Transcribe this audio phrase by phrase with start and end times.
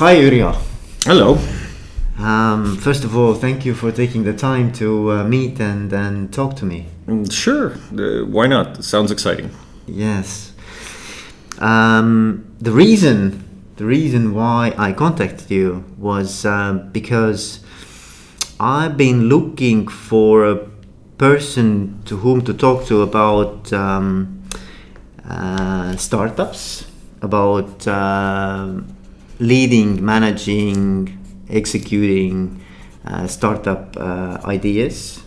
[0.00, 0.54] Hi, Yrjö.
[1.04, 1.36] Hello.
[2.18, 6.32] Um, first of all, thank you for taking the time to uh, meet and, and
[6.32, 6.86] talk to me.
[7.06, 7.72] Mm, Sure.
[7.92, 8.78] Uh, why not?
[8.78, 9.50] It sounds exciting.
[9.86, 10.52] Yes.
[11.58, 13.44] Um, the reason,
[13.76, 17.60] the reason why I contacted you was uh, because
[18.58, 20.56] I've been looking for a
[21.18, 24.44] person to whom to talk to about um,
[25.28, 26.86] uh, startups,
[27.20, 28.96] about um
[29.40, 31.18] leading, managing,
[31.48, 32.62] executing
[33.04, 35.22] uh, startup uh, ideas,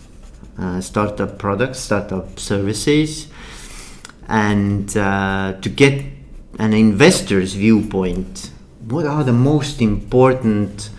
[0.58, 3.28] uh, startup products, startup services,
[4.28, 6.04] and uh, to get
[6.58, 8.50] an investor's viewpoint.
[8.88, 10.90] What are the most important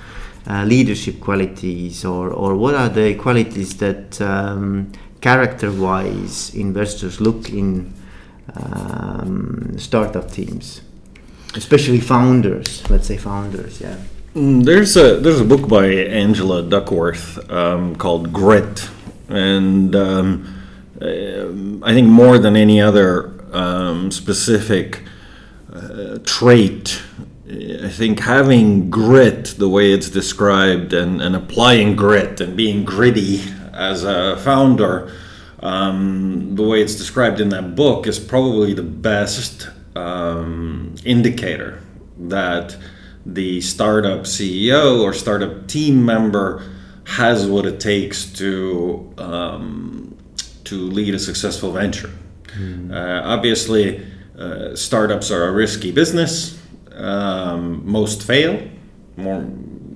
[0.47, 4.91] uh, leadership qualities, or, or what are the qualities that um,
[5.21, 7.93] character wise investors look in
[8.55, 10.81] um, startup teams?
[11.55, 13.97] Especially founders, let's say founders, yeah.
[14.35, 18.89] Mm, There's a there's a book by Angela Duckworth um, called Grit,
[19.29, 20.55] and um,
[21.01, 25.03] um, I think more than any other um, specific
[25.73, 27.01] uh, trait,
[27.49, 33.41] I think having grit, the way it's described, and, and applying grit and being gritty
[33.73, 35.13] as a founder,
[35.59, 41.81] um, the way it's described in that book is probably the best um, indicator
[42.17, 42.75] that
[43.25, 46.63] the startup CEO or startup team member
[47.05, 50.17] has what it takes to um,
[50.63, 52.11] to lead a successful venture.
[52.91, 54.05] Uh, obviously,
[54.37, 56.59] uh, startups are a risky business.
[56.93, 58.67] Um, most fail.
[59.17, 59.45] More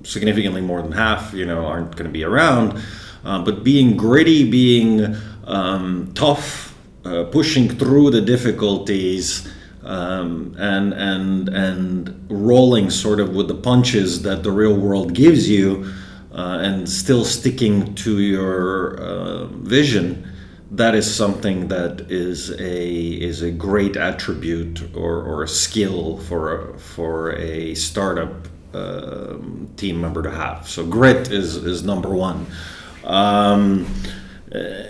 [0.02, 2.82] significantly, more than half, you know, aren't going to be around.
[3.24, 9.50] Uh, but being gritty, being um, tough, uh, pushing through the difficulties,
[9.84, 15.48] um, and and and rolling sort of with the punches that the real world gives
[15.48, 15.92] you,
[16.32, 20.26] uh, and still sticking to your uh, vision
[20.70, 26.72] that is something that is a is a great attribute or, or a skill for
[26.74, 30.68] a, for a startup um, team member to have.
[30.68, 32.46] So grit is is number one.
[33.04, 33.92] Um,
[34.54, 34.84] uh,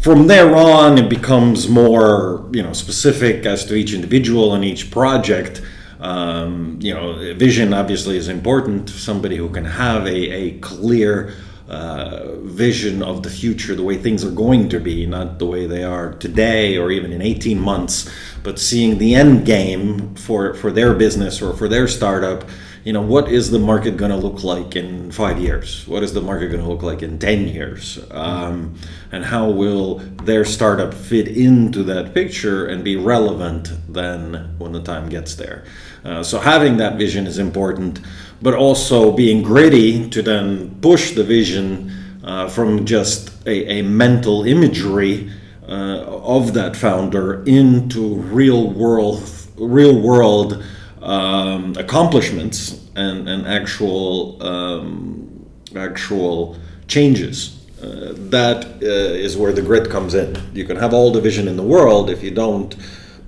[0.00, 4.90] from there on, it becomes more you know specific as to each individual and each
[4.90, 5.62] project.
[6.00, 8.88] Um, you know, vision obviously is important.
[8.88, 11.34] Somebody who can have a, a clear
[11.70, 15.66] uh, vision of the future, the way things are going to be, not the way
[15.66, 18.10] they are today or even in 18 months,
[18.42, 22.44] but seeing the end game for, for their business or for their startup.
[22.82, 25.86] You know, what is the market going to look like in five years?
[25.86, 27.98] What is the market going to look like in 10 years?
[28.10, 28.74] Um,
[29.12, 34.82] and how will their startup fit into that picture and be relevant then when the
[34.82, 35.64] time gets there?
[36.04, 38.00] Uh, so, having that vision is important
[38.42, 41.92] but also being gritty to then push the vision
[42.24, 45.30] uh, from just a, a mental imagery
[45.68, 49.22] uh, of that founder into real world
[49.56, 50.64] real world
[51.02, 55.46] um, accomplishments and, and actual um,
[55.76, 61.12] actual changes uh, that uh, is where the grit comes in you can have all
[61.12, 62.76] the vision in the world if you don't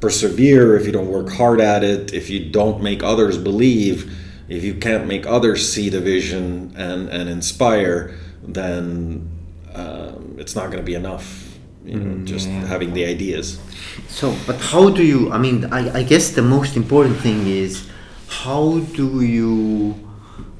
[0.00, 4.12] persevere if you don't work hard at it if you don't make others believe
[4.52, 9.30] if you can't make others see the vision and, and inspire, then
[9.72, 11.51] um, it's not going to be enough.
[11.84, 13.58] You know, just having the ideas.
[14.08, 15.32] So, but how do you?
[15.32, 17.88] I mean, I, I guess the most important thing is
[18.28, 19.94] how do you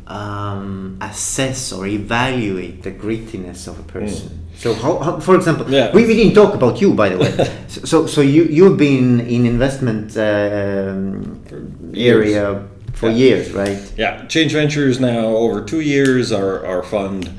[0.06, 4.47] um, assess or evaluate the grittiness of a person?
[4.56, 5.93] So, how, how, for example, Yeah.
[5.94, 7.33] we, we didn't talk about you, by the way.
[7.69, 11.41] so, so, so you you've been in investment um,
[11.93, 12.16] years.
[12.34, 13.15] area for Yeah.
[13.16, 13.93] years, right?
[13.97, 16.33] Yeah, Change Ventures now over two years.
[16.33, 17.31] Our our fund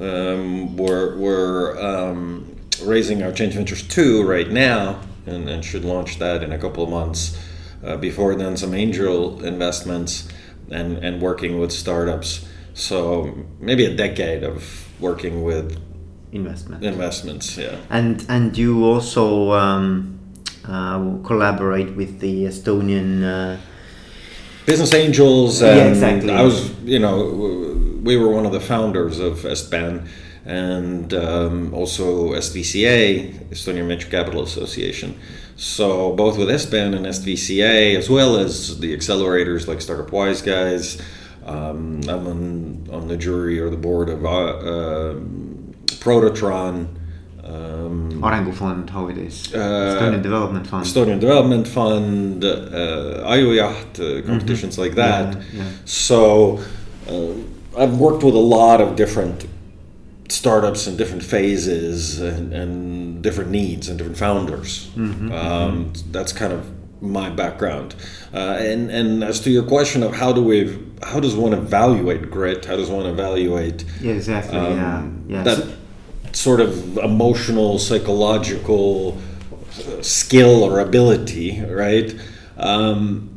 [0.00, 2.49] um, we're we're um,
[2.82, 6.82] raising our Change Ventures two right now, and, and should launch that in a couple
[6.82, 7.38] of months.
[7.84, 10.28] Uh, before then, some angel investments
[10.70, 12.46] and and working with startups.
[12.74, 15.78] So maybe a decade of working with
[16.32, 16.84] Investment.
[16.84, 17.56] investments.
[17.56, 17.76] Yeah.
[17.90, 20.18] And and you also um,
[20.64, 23.22] uh, collaborate with the Estonian.
[23.24, 23.60] Uh,
[24.66, 25.62] Business Angels.
[25.62, 26.32] Yeah, exactly.
[26.32, 27.16] I was, you know,
[28.02, 30.06] we were one of the founders of EstBAN
[30.44, 35.18] and um, also EstVCA, Estonian Venture Capital Association.
[35.56, 41.00] So both with EstBAN and EstVCA, as well as the accelerators like Startup Wise Guys,
[41.44, 46.88] um, I'm on, on the jury or the board of uh, um Prototron,
[47.44, 49.52] uh, um, Arengufond, how it is.
[49.54, 50.86] Uh, Estonian Development Fund.
[50.86, 55.34] Estonian Development Fund, uh, Ajujaht, uh, competitions like that.
[55.34, 55.56] Mm-hmm.
[55.58, 55.70] Yeah, yeah.
[55.84, 56.60] So
[57.08, 57.34] uh,
[57.78, 59.46] I've worked with a lot of different
[60.30, 64.88] startups in different phases and, and different needs and different founders.
[64.96, 66.62] Mm-hmm, Um, that's kind of
[67.02, 67.94] my background.
[68.34, 68.38] Uh,
[68.70, 72.66] and and as to your question of how do we how does one evaluate grit?
[72.66, 74.58] How does one evaluate Yeah, exactly.
[74.58, 75.02] um, yeah.
[75.36, 75.42] Yeah.
[75.44, 75.68] that So-
[76.32, 82.14] sort of emotional, psychological uh, skill or ability, right?
[82.56, 83.30] Um,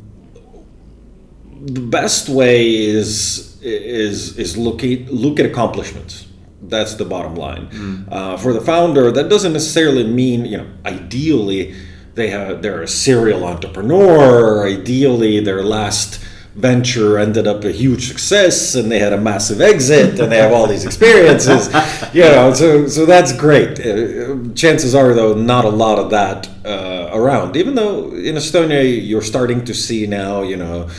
[1.66, 6.28] the best way is is is look at, look at accomplishments.
[6.74, 7.64] That's the bottom line.
[8.10, 10.68] Uh, for the founder, that doesn't necessarily mean you know.
[10.86, 11.76] Ideally,
[12.16, 14.68] they have they're a serial entrepreneur.
[14.68, 16.20] Ideally, their last
[16.56, 20.54] venture ended up a huge success and they had a massive exit and they have
[20.54, 21.68] all these experiences
[22.14, 26.48] you know so so that's great uh, chances are though not a lot of that
[26.64, 30.90] uh, around even though in estonia you're starting to see now you know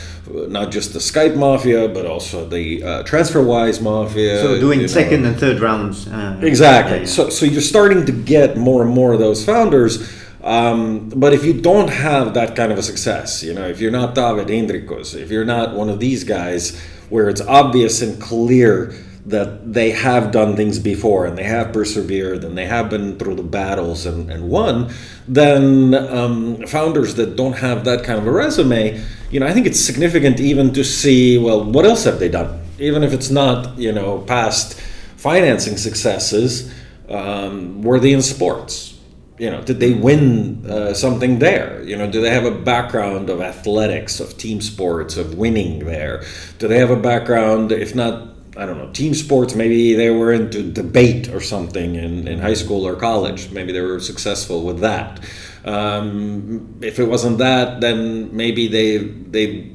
[0.47, 4.93] not just the skype mafia but also the uh, transferwise mafia so doing you know.
[5.01, 6.07] second and third rounds.
[6.07, 6.97] Uh, Exactly.
[6.97, 7.07] yeah, yeah.
[7.07, 10.11] So, so you're starting to get more and more of those founders.
[10.43, 13.91] Um, but if you don't have that kind of a success, you know, if you're
[13.91, 16.79] not Taavet Hinrikus, if you're not one of these guys
[17.09, 18.93] where it's obvious and clear
[19.25, 23.35] that they have done things before and they have persevered and they have been through
[23.35, 24.91] the battles and, and won,
[25.27, 29.65] then um, founders that don't have that kind of a resume, you know, I think
[29.65, 32.61] it's significant even to see, well, what else have they done?
[32.77, 34.79] Even if it's not, you know, past
[35.17, 36.71] financing successes,
[37.09, 38.99] um, were they in sports?
[39.39, 41.81] You know, did they win uh, something there?
[41.83, 46.23] You know, do they have a background of athletics, of team sports, of winning there?
[46.59, 50.31] Do they have a background, if not, I don't know, team sports, maybe they were
[50.31, 53.51] into debate or something in, in high school or college.
[53.51, 55.19] Maybe they were successful with that.
[55.65, 59.71] Um, if it wasn't that, then maybe they they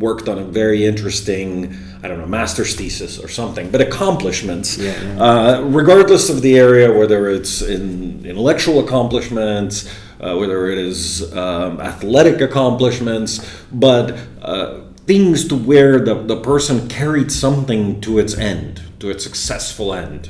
[0.00, 4.94] worked on a very interesting, I don't know, master's thesis or something, but accomplishments, Yeah,
[5.02, 5.22] yeah.
[5.22, 9.90] Uh, regardless of the area, whether it's in intellectual accomplishments,
[10.20, 16.88] uh, whether it is um, athletic accomplishments, but uh, things to where the, the person
[16.88, 20.28] carried something to its end, to its successful end,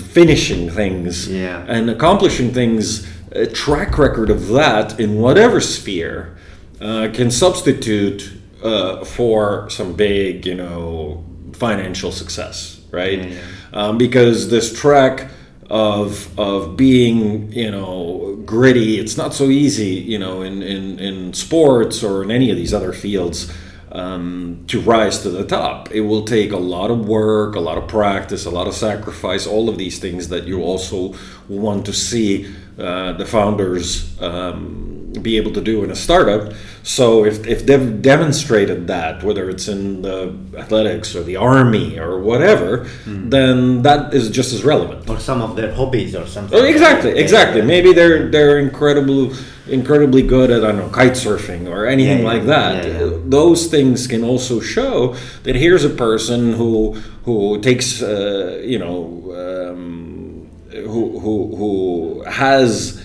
[0.00, 1.64] finishing things Yeah.
[1.66, 6.36] and accomplishing things, a track record of that in whatever sphere
[6.80, 8.32] uh, can substitute
[8.62, 13.20] uh, for some big, you know, financial success, right?
[13.30, 13.36] Yeah,
[13.72, 15.30] Um, because this track
[15.70, 21.32] of of being, you know, gritty, it's not so easy, you know, in in, in
[21.34, 23.50] sports or in any of these other fields.
[23.90, 27.78] Um, to rise to the top, it will take a lot of work, a lot
[27.78, 31.14] of practice, a lot of sacrifice, all of these things that you also
[31.48, 36.52] want to see uh, the founders um, be able to do in a startup.
[36.82, 42.20] So if, if they've demonstrated that, whether it's in the athletics or the army or
[42.20, 45.08] whatever, then that is just as relevant.
[45.08, 46.58] or some of their hobbies or something.
[46.58, 47.62] Oh, exactly, exactly.
[47.62, 49.32] Maybe they're they're incredible,
[49.68, 52.84] incredibly good at I don't know kite surfing or anything Yeah, like that.
[52.84, 53.10] yeah, yeah.
[53.24, 55.14] Those things can also show
[55.44, 56.94] that here's a person who
[57.24, 63.02] who takes uh, you know um, who who who has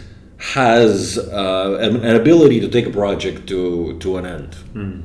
[0.52, 4.56] has uh, an, an ability to take a project to to an end,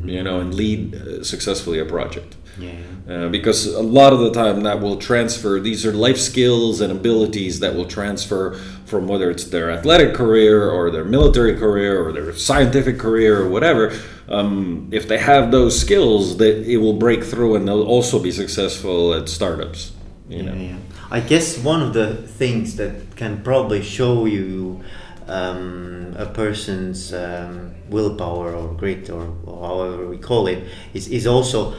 [0.05, 2.35] you know, and lead uh, successfully a project.
[2.59, 2.73] Yeah.
[3.09, 6.91] Uh, because a lot of the time that will transfer these are life skills and
[6.91, 8.55] abilities that will transfer
[8.85, 13.49] from whether it's their athletic career or their military career or their scientific career or
[13.49, 13.93] whatever
[14.29, 18.33] um, if they have those skills that it will break through and they'll also be
[18.33, 19.93] successful at startups
[20.29, 20.77] you know Yeah, yeah.
[21.11, 24.83] I guess one of the things that can probably show you
[25.29, 31.27] um, a person's um, willpower or grit or, or however we call it is, is
[31.27, 31.75] also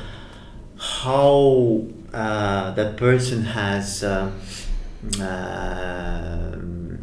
[0.77, 4.31] how uh, that person has uh,
[5.21, 6.99] um,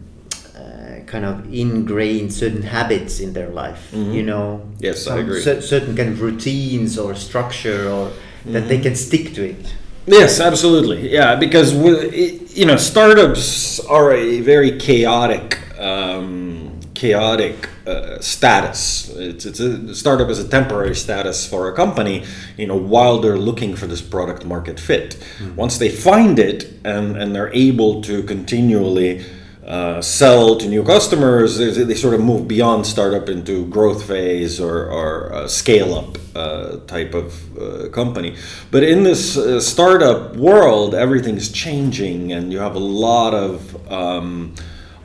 [0.56, 3.92] uh, kind of ingrained certain habits in their life.
[3.92, 4.84] You know, Mm-hmm.
[4.84, 5.40] Yes, I agree.
[5.42, 8.68] cer- certain kind of routines or structure, or that Mm-hmm.
[8.68, 9.74] they can stick to it.
[10.06, 11.10] Yes, absolutely.
[11.12, 19.10] Yeah, because you know startups are a very chaotic, um, chaotic uh, status.
[19.10, 22.24] It's, it's a startup is a temporary status for a company.
[22.56, 25.22] You know, while they're looking for this product market fit.
[25.56, 29.24] Once they find it and and they're able to continually.
[29.66, 34.60] Uh, sell to new customers, they they sort of move beyond startup into growth phase
[34.60, 38.36] or, or uh, scale up uh, type of uh, company.
[38.70, 44.54] But in this uh, startup world, everything's changing, and you have a lot of um,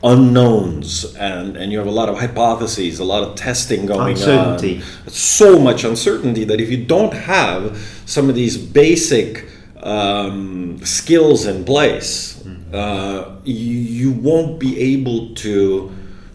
[0.03, 4.77] unknowns and, and you have a lot of hypotheses, a lot of testing going Uncertainty.
[4.77, 5.10] on.
[5.10, 9.48] So much uncertainty that if you don't have some of these basic
[9.84, 12.43] um, skills in place,
[12.74, 15.91] uh, you, you won't be able to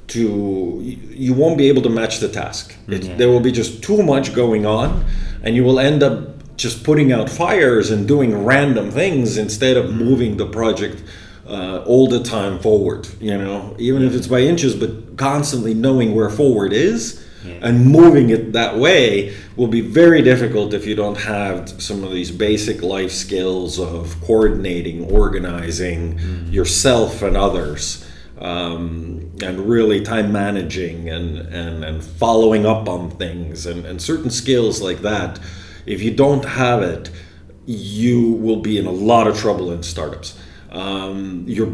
[0.09, 2.77] to you won't be able to match the task.
[2.87, 5.05] It, There will be just too much going on,
[5.43, 9.93] and you will end up just putting out fires and doing random things instead of
[9.93, 11.03] moving the project
[11.47, 13.09] uh, all the time forward.
[13.21, 17.23] You know, even if it's by inches, but constantly knowing where forward is.
[17.63, 22.11] And moving it that way will be very difficult if you don't have some of
[22.11, 26.19] these basic life skills of coordinating, organizing
[26.51, 28.05] yourself and others
[28.39, 34.31] um, and really time managing and, and, and following up on things and, and certain
[34.31, 35.39] skills like that.
[35.87, 37.11] If you don't have it,
[37.65, 40.39] you will be in a lot of trouble in startups.
[40.77, 41.73] Um, you're,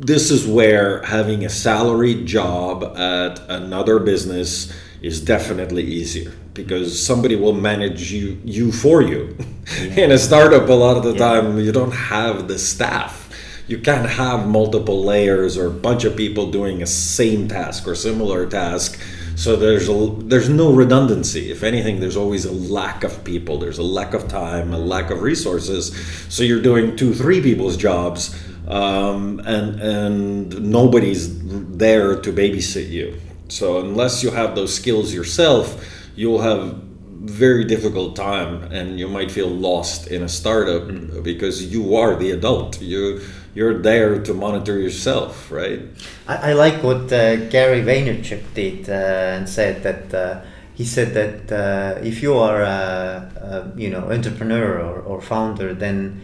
[0.00, 7.36] this is where having a salaried job at another business is definitely easier because somebody
[7.36, 9.36] will manage you you for you.
[9.78, 13.28] in a startup, a lot of the time you don't have the staff.
[13.66, 17.94] You can't have multiple layers or a bunch of people doing a same task or
[17.94, 18.98] similar task
[19.36, 21.50] so there's a, there's no redundancy.
[21.50, 23.58] If anything there's always a lack of people.
[23.58, 25.94] There's a lack of time a lack of resources.
[26.28, 28.34] So you're doing two three people's jobs
[28.68, 31.28] um, and and nobody's
[31.76, 33.20] there to babysit you.
[33.48, 35.84] So unless you have those skills yourself
[36.16, 36.80] you'll have
[37.24, 40.86] very difficult time and you might feel lost in a startup
[41.22, 42.80] because you are the adult.
[42.80, 43.20] You
[43.54, 45.80] you're there to monitor yourself right
[46.28, 50.40] I, I like what uh, Gary Vaynerchuk did uh, and said that uh,
[50.74, 55.72] he said that uh, if you are a, a you know entrepreneur or, or founder,
[55.72, 56.20] then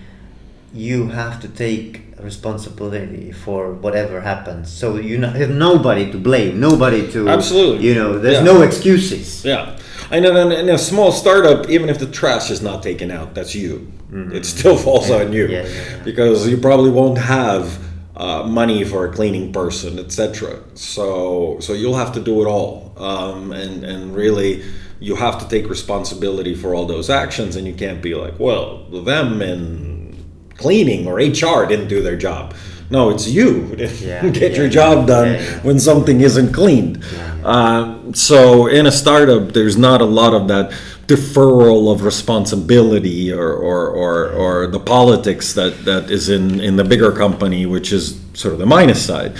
[0.75, 4.71] you have to take responsibility for whatever happens.
[4.71, 7.87] So you have nobody to blame, nobody to Absolutely.
[7.89, 8.53] You know, there's Yeah.
[8.53, 9.45] no excuses.
[9.45, 9.77] yeah
[10.11, 13.35] I know in, in a small startup even if the trash is not taken out
[13.35, 13.93] that's you.
[14.33, 15.47] It still falls on you.
[15.47, 16.03] Yeah, yeah, yeah.
[16.03, 17.79] because you probably won't have
[18.17, 22.93] uh, money for a cleaning person etc so so you'll have to do it all.
[22.97, 24.65] Um, and and really
[24.99, 28.85] you have to take responsibility for all those actions and you can't be like well
[28.91, 30.17] them in
[30.57, 32.55] cleaning or hr didn't do their job
[32.91, 34.71] no it's you who Yeah, get your yeah.
[34.71, 35.61] job done Yeah, yeah.
[35.63, 37.03] when something isn't cleaned
[37.45, 40.73] um, so in a startup there's not a lot of that
[41.11, 46.85] deferral of responsibility or, or, or, or the politics that, that is in, in the
[46.85, 49.33] bigger company, which is sort of the minus side.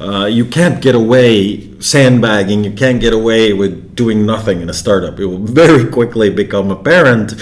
[0.00, 4.72] Uh, you can't get away sandbagging, you can't get away with doing nothing in a
[4.72, 5.18] startup.
[5.18, 7.34] It will very quickly become apparent.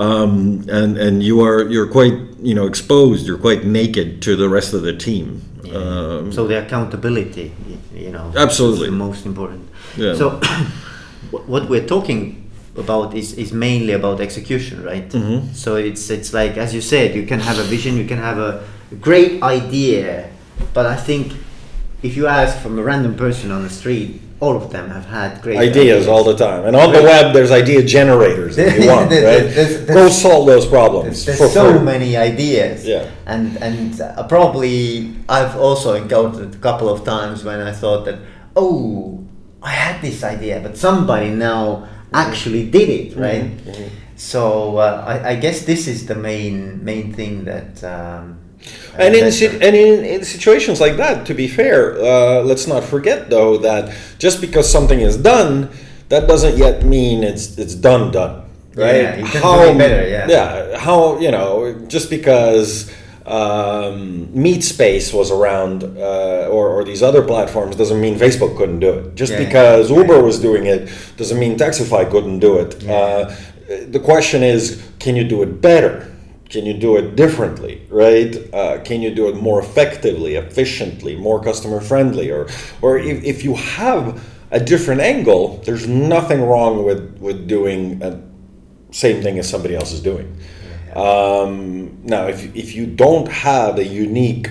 [0.00, 4.48] Um, and and you are you're quite you know exposed you're quite naked to the
[4.48, 5.42] rest of the team
[5.74, 7.52] um, So the accountability,
[7.94, 8.86] you know, Absolutely.
[8.86, 9.68] is the most important.
[9.96, 10.14] Yeah.
[10.14, 10.30] So
[11.30, 15.08] what we're talking about is, is mainly about execution, right?
[15.08, 15.52] Mm-hmm.
[15.52, 18.38] So it's it's like as you said, you can have a vision, you can have
[18.38, 18.64] a
[19.00, 20.30] great idea,
[20.74, 21.32] but I think
[22.02, 25.42] if you ask from a random person on the street, all of them have had
[25.42, 26.64] great ideas all the time.
[26.64, 29.44] And on the web, there's idea generators if you want, right?
[29.56, 31.24] there's- Go solve those problems.
[31.26, 31.84] There's, there's so free.
[31.84, 32.86] many ideas.
[32.86, 33.10] Yeah.
[33.26, 38.18] And and uh, probably I've also encountered a couple of times when I thought that
[38.56, 39.22] oh
[39.62, 43.50] I had this idea, but somebody now actually did it, right?
[44.16, 47.84] So uh, I, I guess this is the main main thing that.
[47.84, 48.39] Um,
[48.98, 52.84] And in, si- and in, in situations like that, to be fair, uh, let's not
[52.84, 55.70] forget though that just because something is done,
[56.08, 59.02] that doesn't yet mean it's it's done done, right?
[59.02, 60.26] Yeah, can better, yeah.
[60.28, 60.78] Yeah.
[60.78, 62.90] How you know just because
[63.26, 68.92] um, MySpace was around uh, or, or these other platforms doesn't mean Facebook couldn't do
[68.92, 69.14] it.
[69.14, 69.46] Just Yeah, yeah.
[69.46, 72.86] because Uber was doing it doesn't mean Taxify couldn't do it.
[72.88, 73.32] Uh,
[73.88, 76.08] the question is, can you do it better?
[76.50, 78.36] Can you do it differently, right?
[78.52, 82.48] Uh, can you do it more effectively, efficiently, more customer friendly, or
[82.82, 88.20] or if, if you have a different angle, there's nothing wrong with with doing a
[88.92, 90.36] same thing as somebody else is doing.
[90.94, 94.50] Um, now, if if you don't have a unique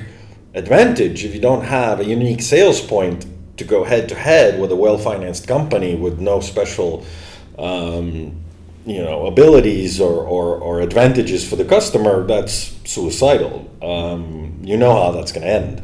[0.53, 3.25] advantage, if you don't have a unique sales point
[3.57, 7.05] to go head to head with a well financed company with no special
[7.57, 8.41] um,
[8.89, 14.93] you know abilities or, or, or advantages for the customer that's suicidal um, you know
[14.93, 15.83] how that's going to end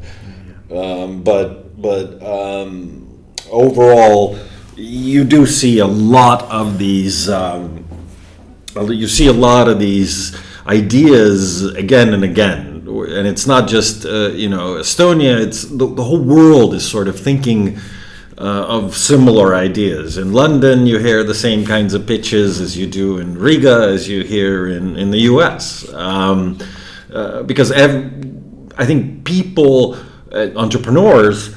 [0.71, 4.37] um, but but um, overall
[4.75, 7.85] you do see a lot of these um,
[8.87, 14.29] you see a lot of these ideas again and again and it's not just uh,
[14.29, 15.39] you know Estonia.
[15.39, 17.77] It's the, the whole world is sort of thinking.
[18.37, 20.17] Uh, of similar ideas.
[20.17, 24.09] In London, you hear the same kinds of pitches as you do in Riga, as
[24.09, 25.87] you hear in, in the US.
[25.93, 26.57] Um,
[27.13, 28.11] uh, because ev-
[28.77, 29.95] I think people,
[30.33, 31.55] uh, entrepreneurs,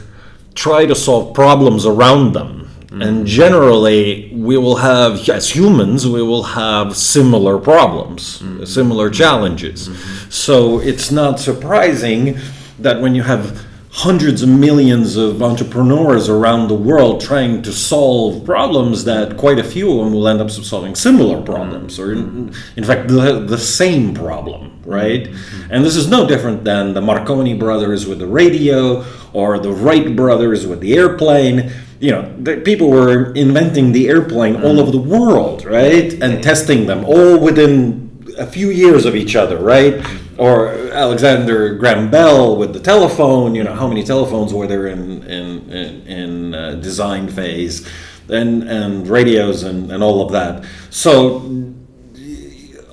[0.54, 2.70] try to solve problems around them.
[2.92, 9.90] And generally, we will have, as humans, we will have similar problems, similar challenges.
[10.30, 12.38] So it's not surprising
[12.78, 18.44] that when you have hundreds of millions of entrepreneurs around the world trying to solve
[18.44, 22.52] problems that quite a few of them will end up solving similar problems or in,
[22.76, 25.24] in fact the, the same problem right?
[25.24, 25.72] Mm-hmm.
[25.72, 29.04] And this is no different than the marconi brothers with the radio
[29.34, 31.70] or the wright brothers with the airplane.
[32.00, 34.78] You know the, people were inventing the airplane all mm-hmm.
[34.78, 36.12] over the world right?
[36.22, 39.94] And testing them all within a few years of each other, right?
[39.94, 40.40] Mm-hmm.
[40.40, 43.54] Or Alexander Graham Bell with the telephone.
[43.54, 47.88] You know, how many telephones were there in in in, in uh, design phase,
[48.28, 50.64] and and radios and and all of that.
[50.90, 51.74] So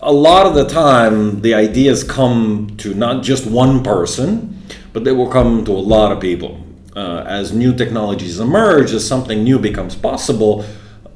[0.05, 4.61] a lot of the time, the ideas come to not just one person,
[4.93, 6.63] but they will come to a lot of people.
[6.95, 10.63] Uh, as new technologies emerge, as something new becomes possible,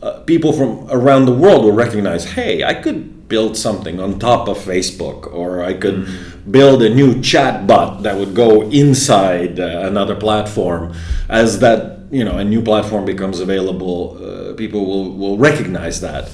[0.02, 4.48] uh, people from around the world will recognize, hey, I could build something on top
[4.48, 6.08] of Facebook, or I could
[6.50, 10.96] build a new chat bot that would go inside uh, another platform.
[11.30, 16.32] As that you know, a new platform becomes available, uh, people will, will recognize that.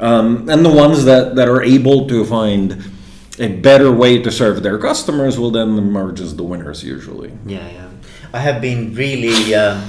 [0.00, 2.82] Um, and the ones that, that are able to find
[3.38, 7.32] a better way to serve their customers will then emerge as the winners usually.
[7.46, 7.90] Yeah, yeah.
[8.32, 9.80] I have been really uh,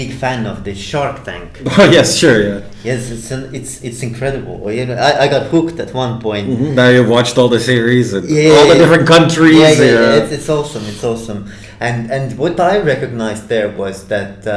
[0.00, 1.48] big fan of the Shark Tank.
[1.78, 2.60] Oh yes, sure, yeah.
[2.88, 4.56] Yes, it's an, it's it's incredible.
[4.78, 6.46] You know, I, I got hooked at one point.
[6.80, 9.58] Now you've watched all the series and Yeah, all the yeah, different countries.
[9.64, 10.00] Yeah, yeah, yeah.
[10.06, 10.84] yeah, It's, it's awesome.
[10.92, 11.40] It's awesome.
[11.88, 14.56] And and what I recognized there was that uh,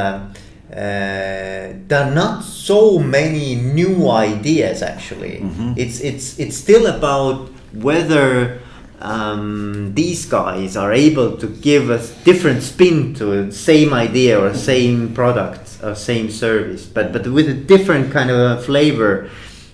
[0.84, 2.80] uh, there are not so
[3.18, 3.48] many
[3.80, 3.94] new
[4.30, 4.78] ideas.
[4.94, 5.70] Actually, Mm-hmm.
[5.84, 7.38] it's it's it's still about
[7.88, 8.28] whether.
[9.02, 14.54] Um, these guys are able to give a different spin to the same idea or
[14.54, 19.30] same product or same service, but but with a different kind of a flavor,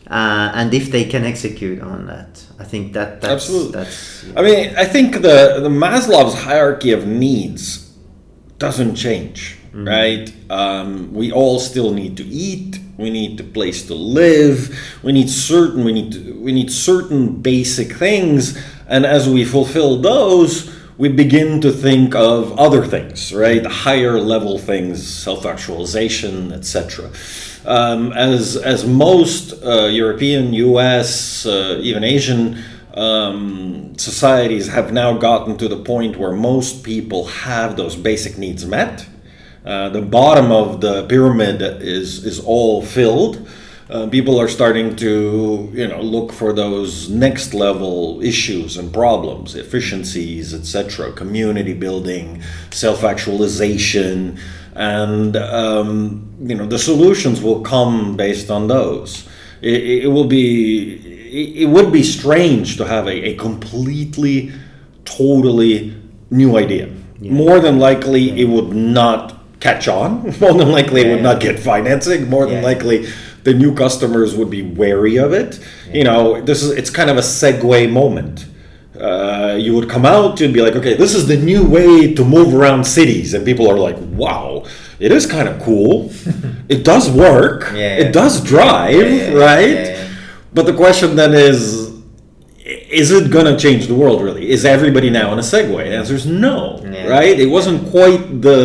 [0.08, 3.72] uh, and if they can execute on that, I think that that's, Absolutely.
[3.72, 7.92] That's I mean, I think the the Maslow's hierarchy of needs
[8.60, 10.32] doesn't change, right?
[10.52, 12.80] Um, we all still need to eat.
[12.98, 14.78] We need a place to live.
[15.04, 15.84] We need certain.
[15.84, 21.72] We need we need certain basic things, and as we fulfill those, we begin to
[21.72, 23.66] think of other things, right?
[23.66, 27.12] Higher level things, self actualization, etc.
[27.66, 35.58] Um, as as most uh, European, U.S., uh, even Asian um, societies have now gotten
[35.58, 39.06] to the point where most people have those basic needs met.
[39.66, 43.48] Uh, the bottom of the pyramid is is all filled.
[43.90, 49.56] Uh, people are starting to you know look for those next level issues and problems,
[49.56, 54.38] efficiencies, etc., community building, self actualization,
[54.76, 59.28] and um, you know the solutions will come based on those.
[59.62, 60.94] It, it will be
[61.36, 64.52] it, it would be strange to have a, a completely,
[65.06, 65.96] totally
[66.30, 66.92] new idea.
[67.20, 69.35] More than likely, it would not
[69.68, 70.10] catch on.
[70.44, 72.20] More than likely, it would not get financing.
[72.36, 72.72] More than Yeah.
[72.72, 72.98] likely,
[73.48, 75.52] the new customers would be wary of it.
[76.00, 78.38] You know, this is it's kind of a Segway moment.
[79.10, 82.24] Uh, you would come out and be like, okay, this is the new way to
[82.36, 84.64] move around cities, and people are like, wow,
[85.06, 85.94] it is kind of cool.
[86.76, 87.60] it does work.
[87.76, 87.98] Yeah.
[88.04, 89.70] It does drive, Yeah, yeah, right?
[89.80, 90.08] yeah, yeah.
[90.58, 91.60] But the question then is,
[93.02, 94.44] is it going to change the world really?
[94.56, 95.84] Is everybody now on a Segway?
[95.92, 97.08] The answer is no, Yeah.
[97.18, 97.38] right?
[97.46, 98.60] It wasn't quite the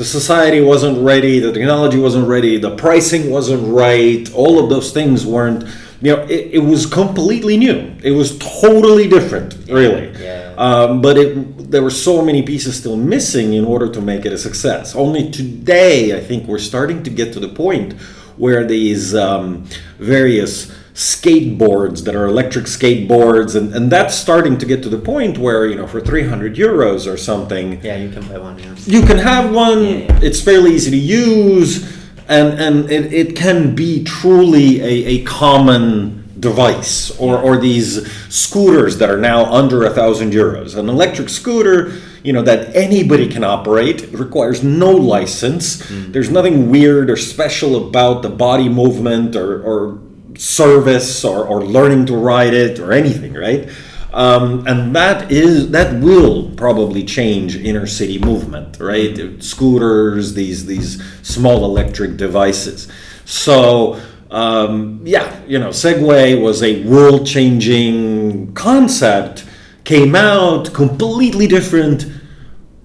[0.00, 4.92] the society wasn't ready, the technology wasn't ready, the pricing wasn't right, all of those
[4.92, 5.62] things weren't.
[6.00, 7.94] You know, it, it was completely new.
[8.02, 10.10] It was totally different, really.
[10.18, 10.54] Yeah.
[10.56, 14.32] Um, but it, there were so many pieces still missing in order to make it
[14.32, 14.96] a success.
[14.96, 17.92] Only today, I think, we're starting to get to the point
[18.38, 19.66] where these um,
[19.98, 25.38] various skateboards that are electric skateboards, and, and that's starting to get to the point
[25.38, 28.58] where, you know, for 300 euros or something, Yeah, you can buy one.
[28.58, 28.74] Yeah.
[28.84, 30.20] you can have one, Yeah, yeah.
[30.22, 31.90] it's fairly easy to use,
[32.28, 38.98] and, and it, it can be truly a, a common device or, or these scooters
[38.98, 43.44] that are now under a thousand euros an electric scooter you know that anybody can
[43.44, 46.10] operate it requires no license mm.
[46.14, 50.00] there's nothing weird or special about the body movement or, or
[50.40, 53.68] service or, or learning to ride it or anything right
[54.12, 59.40] Um, and that is that will probably change inner city movement, right?
[59.42, 62.88] Scooters, these these small electric devices.
[63.24, 64.00] So
[64.30, 69.44] um, yeah, you know, Segway was a world-changing concept.
[69.84, 72.06] Came out completely different,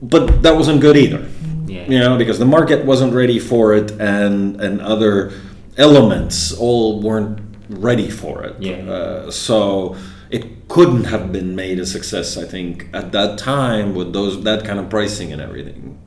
[0.02, 1.28] but that wasn't good either.
[1.65, 1.89] Yeah.
[1.89, 5.34] You know, because the market wasn't ready for it, and and other
[5.78, 8.56] elements all weren't ready for it.
[8.60, 8.75] Yeah.
[8.89, 9.95] Uh, so
[10.30, 14.63] it couldn't have been made a success, I think, at that time with those that
[14.65, 15.97] kind of pricing and everything.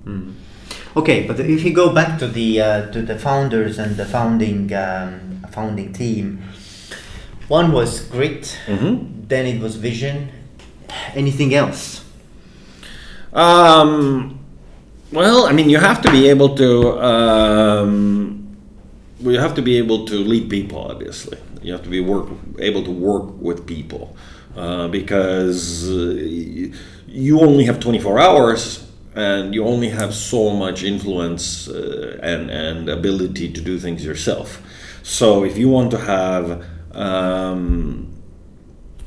[0.97, 4.73] Okay, but if you go back to the uh, to the founders and the founding
[4.75, 6.43] um, founding team,
[7.49, 9.29] one was grit, Mhm.
[9.29, 10.31] then it was vision.
[11.15, 12.03] Anything else?
[13.33, 14.39] Um,
[15.13, 16.99] well, I mean, you have to be able to.
[17.01, 18.57] Um,
[19.21, 20.79] you have to be able to lead people.
[20.79, 24.17] Obviously, you have to be work able to work with people
[24.57, 26.15] uh, because uh,
[27.07, 28.85] you only have twenty four hours.
[29.15, 34.63] And you only have so much influence uh, and, and ability to do things yourself.
[35.03, 38.13] So if you want to have um,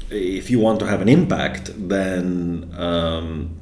[0.10, 3.56] if you want to have an impact, then um,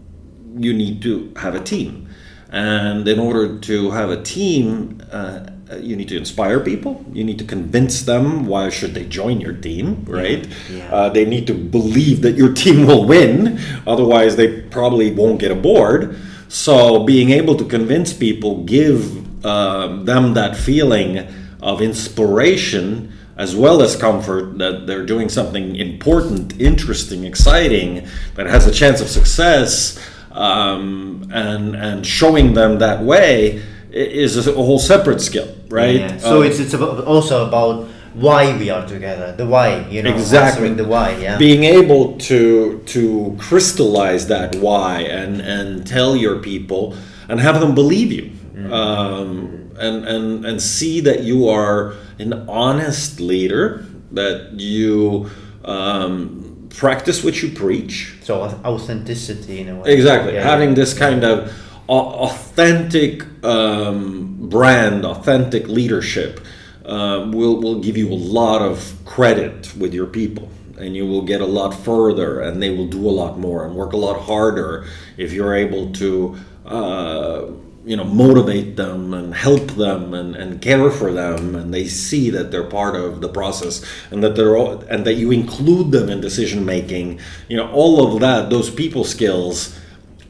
[0.57, 2.09] you need to have a team.
[2.49, 7.05] And in order to have a team, uh, you need to inspire people.
[7.13, 10.47] You need to convince them why should they join your team, right?
[10.69, 10.93] Yeah.
[10.93, 13.59] Uh, they need to believe that your team will win.
[13.85, 16.17] Otherwise, they probably won't get aboard.
[16.47, 21.27] So, being able to convince people, give um, them that feeling
[21.61, 28.05] of inspiration as well as comfort that they're doing something important, interesting, exciting,
[28.35, 29.97] that has a chance of success,
[30.31, 35.99] um, and and showing them that way is a whole separate skill, right?
[35.99, 36.17] Yeah.
[36.17, 39.33] So Uh, it's it's about, also about why we are together.
[39.35, 40.69] The why, you know, Exactly.
[40.73, 41.17] the why.
[41.21, 41.37] Yeah.
[41.37, 46.95] being able to to crystallize that why and and tell your people
[47.27, 48.31] and have them believe you
[48.71, 55.29] um, and and and see that you are an honest leader that you
[55.65, 59.93] um, practice what you preach so authenticity in a way.
[59.93, 60.33] Exactly.
[60.33, 60.75] Yeah, Having yeah.
[60.75, 61.51] this kind of
[61.89, 66.39] authentic um, brand, authentic leadership
[66.85, 70.49] uh, will, will give you a lot of credit with your people.
[70.77, 73.75] And you will get a lot further, and they will do a lot more and
[73.75, 74.85] work a lot harder
[75.17, 77.47] if you're able to, uh,
[77.83, 82.29] you know, motivate them and help them and, and care for them, and they see
[82.29, 86.07] that they're part of the process and that they're all, and that you include them
[86.07, 87.19] in decision making.
[87.49, 89.77] You know, all of that, those people skills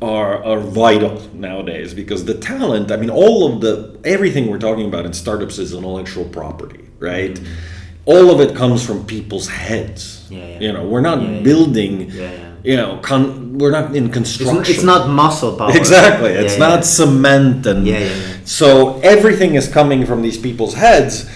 [0.02, 4.86] are are vital nowadays because the talent i mean all of the everything we're talking
[4.88, 7.54] about in startups is intellectual property right mm-hmm.
[8.06, 10.26] all of it comes from people's heads.
[10.30, 10.60] Yeah, yeah.
[10.60, 12.54] you know we're not Yeah, building Yeah, yeah.
[12.64, 15.76] you know con- we're not in construction it's not muscle power.
[15.76, 18.38] exactly it's not cement and Yeah, yeah, yeah.
[18.46, 21.30] so everything is coming from these people's heads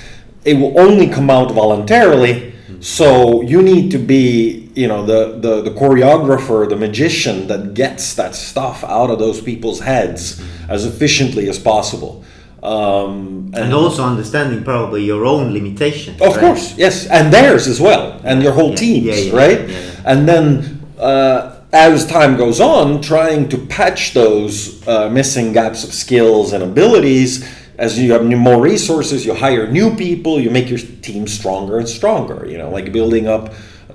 [0.46, 2.82] it will only come out voluntarily mm-hmm.
[2.82, 8.16] so you need to be you know the, the the choreographer the magician that gets
[8.16, 12.24] that stuff out of those people's heads as efficiently as possible
[12.64, 16.22] um, And also understanding probably your own limitations.
[16.22, 16.40] of right?
[16.40, 19.60] course, yes, and theirs as well, and your whole Yeah, teams, yeah, yeah, right?
[20.06, 24.54] And then uh, as time goes on, trying to patch those
[24.88, 27.44] uh, missing gaps of skills and abilities.
[27.78, 31.78] As you have new- more resources, you hire new people, you make your team stronger
[31.80, 32.48] and stronger.
[32.48, 33.54] You know, like building up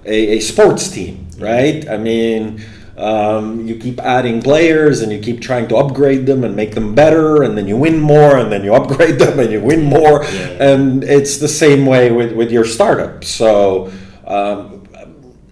[0.09, 1.89] a, a sports team, right?
[1.89, 2.61] I mean.
[2.99, 6.97] Um, you keep adding players and you keep trying to upgrade them and make them
[6.97, 10.25] better, and then you win more, and then you upgrade them and you win more.
[10.25, 10.73] Yeah.
[10.73, 13.23] And it's the same way with, with your startup.
[13.23, 13.93] So,
[14.27, 14.89] um,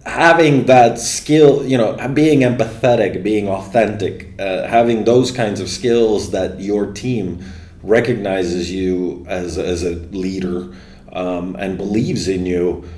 [0.05, 6.33] having that skill, you know, being empathetic, being authentic, uh, having those kinds of skills
[6.33, 7.45] that your team
[7.85, 10.75] recognizes you as, as a leader
[11.13, 12.89] um, and believes in you.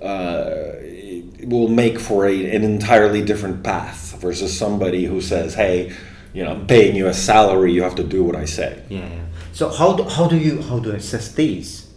[0.00, 0.72] Uh,
[1.44, 5.92] will make for a, an entirely different path versus somebody who says, "Hey,
[6.32, 7.72] you know, I'm paying you a salary.
[7.72, 9.24] You have to do what I say." Yeah, yeah.
[9.52, 11.88] So how do, how do you how do you assess these?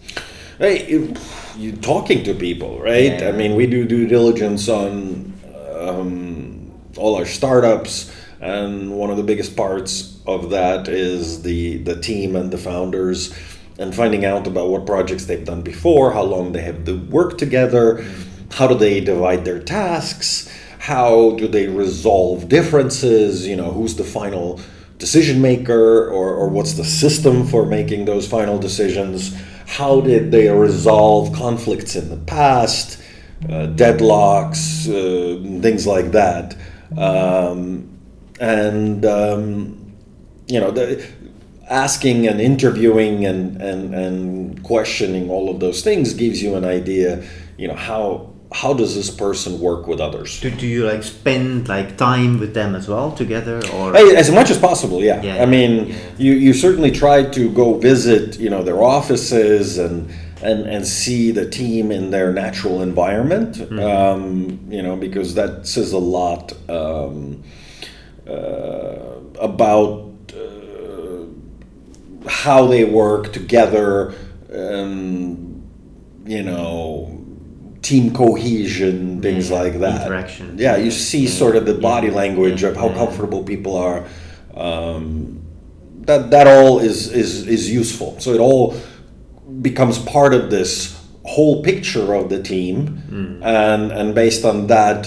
[0.58, 1.16] Hey, you,
[1.58, 3.20] you talking to people, right?
[3.20, 3.30] Yeah.
[3.30, 5.34] I mean, we do due diligence on
[5.76, 12.00] um, all our startups, and one of the biggest parts of that is the the
[12.00, 13.34] team and the founders,
[13.80, 17.38] and finding out about what projects they've done before, how long they have to work
[17.38, 18.06] together,
[18.52, 24.04] how do they divide their tasks, how do they resolve differences, you know, who's the
[24.04, 24.60] final
[24.98, 29.36] decision maker or, or what's the system for making those final decisions
[29.72, 33.02] how did they resolve conflicts in the past
[33.46, 36.56] uh, deadlocks uh, things like that.
[36.98, 37.90] Um,
[38.40, 39.96] and um,
[40.48, 41.08] you know, the,
[41.70, 47.26] asking and interviewing and, and and questioning all of those things gives you an idea.
[47.58, 50.40] You know how how does this person work with others?
[50.42, 54.50] Do, do you like spend like time with them as well together or As much
[54.50, 55.22] as possible, yeah.
[55.22, 55.96] Yeah, I mean, yeah.
[56.18, 60.12] you, you certainly try to go visit, you know, their offices and
[60.44, 63.80] and and see the team in their natural environment, Mm-hmm.
[63.80, 67.44] um, you know, because that says a lot um,
[68.28, 71.26] uh, about uh,
[72.28, 74.14] how they work together,
[74.54, 75.62] um,
[76.26, 77.21] you know,
[77.92, 80.02] team cohesion, things Yeah, like that.
[80.08, 80.46] interaction.
[80.66, 82.96] Yeah, you see Yeah, sort of the yeah, body language yeah, of how yeah.
[83.02, 84.00] comfortable people are.
[84.68, 85.06] Um,
[86.08, 88.12] that that all is is is useful.
[88.24, 88.66] So it all
[89.70, 90.72] becomes part of this
[91.34, 92.76] whole picture of the team,
[93.12, 93.34] Mm.
[93.66, 95.02] and and based on that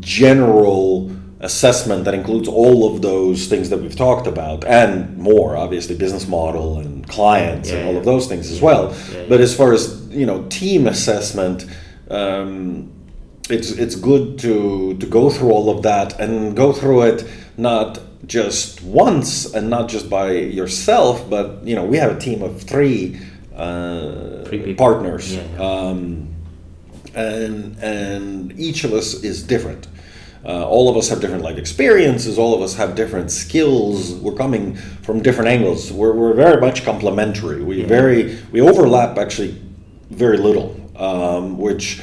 [0.00, 1.10] general
[1.40, 6.26] assessment that includes all of those things that we've talked about and more obviously business
[6.26, 7.98] model and clients and all yeah.
[7.98, 9.44] of those things as well Yeah, but yeah.
[9.44, 11.66] as far as you know team assessment
[12.10, 12.90] um,
[13.48, 17.24] it's it's good to to go through all of that and go through it
[17.56, 22.42] not just once and not just by yourself but you know we have a team
[22.42, 23.18] of three
[23.56, 25.62] uh, Three partners Yeah, yeah.
[25.62, 26.28] Um,
[27.14, 29.88] and and each of us is different.
[30.44, 32.38] Uh, all of us have different life experiences.
[32.38, 34.14] All of us have different skills.
[34.14, 35.90] We're coming from different angles.
[35.90, 37.64] We're, we're very much complementary.
[37.64, 39.60] We very we overlap actually
[40.10, 42.00] very little, um, which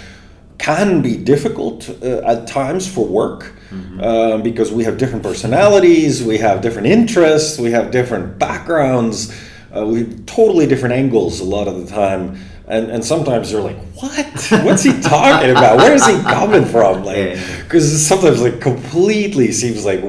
[0.57, 3.53] can be difficult uh, at times for work
[3.99, 9.33] uh, because we have different personalities, we have different interests, we have different backgrounds,
[9.75, 12.37] uh, we have totally different angles a lot of the time.
[12.67, 14.47] And, and sometimes you're like, what?
[14.63, 15.77] What's he talking about?
[15.77, 17.03] Where is he coming from?
[17.03, 17.63] Like, Yeah.
[17.63, 20.01] because sometimes like completely seems like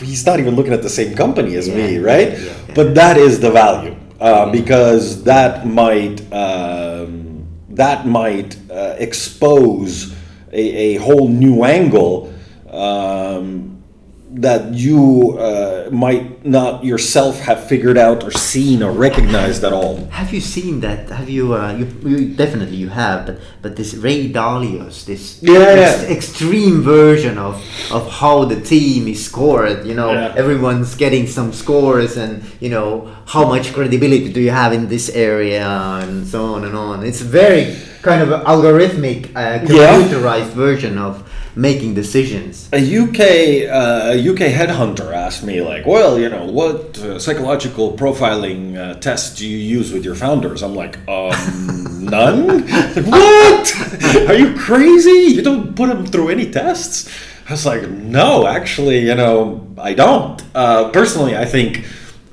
[0.00, 2.32] he's not even looking at the same company as me, right?
[2.32, 2.74] yeah, yeah.
[2.74, 6.91] But that is the value uh, because that might um,
[7.72, 10.14] that might uh, expose
[10.52, 12.32] a, a whole new angle
[12.70, 13.71] um,
[14.34, 20.06] that you uh, might not yourself have figured out or seen or recognized at all.
[20.06, 21.10] Have you seen that?
[21.10, 21.54] Have you?
[21.54, 26.08] Uh, you, you definitely you have, but but this Ray Dalio's this Yeah, ex- yeah.
[26.16, 29.84] extreme version of of how the team is scored.
[29.86, 30.34] You know, Yeah.
[30.36, 35.10] everyone's getting some scores, and you know how much credibility do you have in this
[35.10, 35.66] area,
[36.02, 37.04] and so on and on.
[37.04, 39.92] It's very kind of algorithmic, uh, Yeah.
[39.92, 41.22] computerized version of
[41.54, 42.68] making decisions.
[42.72, 47.92] A UK uh, a UK headhunter asked me like, well, you know, what uh, psychological
[47.92, 50.62] profiling uh, tests do you use with your founders?
[50.62, 52.62] I'm like, um, none.
[53.04, 54.28] What?
[54.28, 55.34] Are you crazy?
[55.34, 57.10] You don't put them through any tests?
[57.48, 60.42] I was like, no, actually, you know, I don't.
[60.54, 61.84] Uh, personally, I think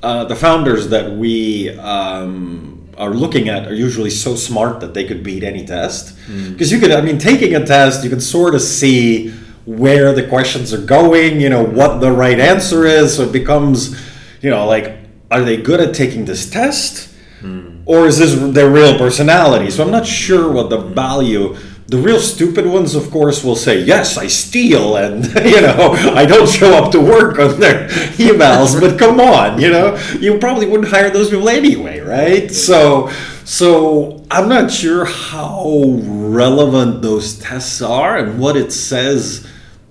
[0.02, 2.69] uh, the founders that we um,
[3.00, 6.16] are looking at are usually so smart that they could beat any test.
[6.28, 6.52] Mm.
[6.52, 9.30] Because you could, I mean, taking a test, you can sort of see
[9.64, 13.16] where the questions are going, you know, what the right answer is.
[13.16, 13.98] So it becomes,
[14.42, 14.98] you know, like,
[15.30, 17.08] are they good at taking this test?
[17.40, 17.82] Mm.
[17.86, 19.70] Or is this their real personality?
[19.70, 20.94] So I'm not sure what the mm.
[20.94, 21.56] value.
[21.90, 26.24] The real stupid ones, of course, will say, "Yes, I steal," and you know, I
[26.24, 27.88] don't show up to work on their
[28.28, 28.80] emails.
[28.80, 32.48] but come on, you know, you probably wouldn't hire those people anyway, right?
[32.52, 33.10] So,
[33.44, 39.44] so I'm not sure how relevant those tests are and what it says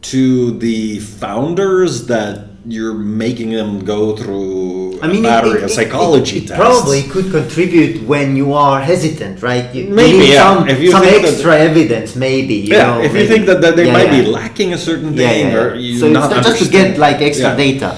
[0.04, 5.64] to the founders that you're making them go through I mean, a it- battery it,
[5.64, 6.62] of psychology it, it tests.
[6.64, 9.74] probably could contribute when you are hesitant, right?
[9.74, 10.44] You, you Maybe, need yeah.
[10.56, 12.56] some, If you some think that- extra evidence, maybe.
[12.56, 14.22] You yeah, know, if you think that, that they Yeah, might yeah.
[14.22, 16.98] be lacking a certain Yeah, thing yeah, or you So not it's just to get
[16.98, 17.56] like extra Yeah.
[17.56, 17.90] data.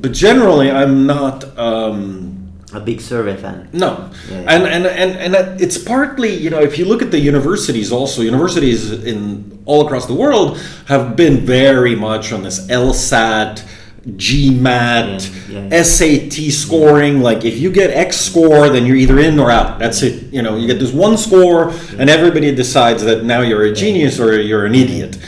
[0.00, 1.44] But generally, I'm not.
[1.58, 2.22] Um,
[2.74, 3.68] A big survey fan.
[3.72, 3.90] No,
[4.30, 4.52] Yeah.
[4.54, 5.32] and and and and
[5.64, 8.80] it's partly you know if you look at the universities also universities
[9.12, 9.18] in
[9.70, 10.48] all across the world
[10.92, 13.54] have been very much on this LSAT,
[14.06, 15.82] GMAT, Yeah, yeah.
[15.82, 17.20] SAT scoring.
[17.22, 19.78] Like if you get X score, then you're either in or out.
[19.78, 20.32] That's it.
[20.32, 24.20] You know, you get this one score, and everybody decides that now you're a genius
[24.20, 25.18] or you're an idiot.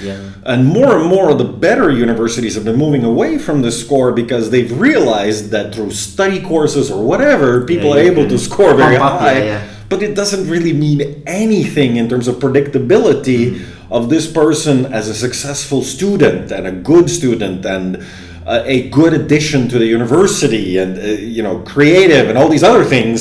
[0.45, 4.13] And more and more of the better universities have been moving away from this score
[4.13, 8.97] because they've realized that through study courses or whatever, people are able to score very
[8.97, 9.69] high.
[9.91, 13.93] But it doesn't really mean anything in terms of predictability Mm-hmm.
[13.95, 18.05] of this person as a successful student and a good student and
[18.49, 21.03] uh, a good addition to the university and uh,
[21.37, 23.19] you know creative and all these other things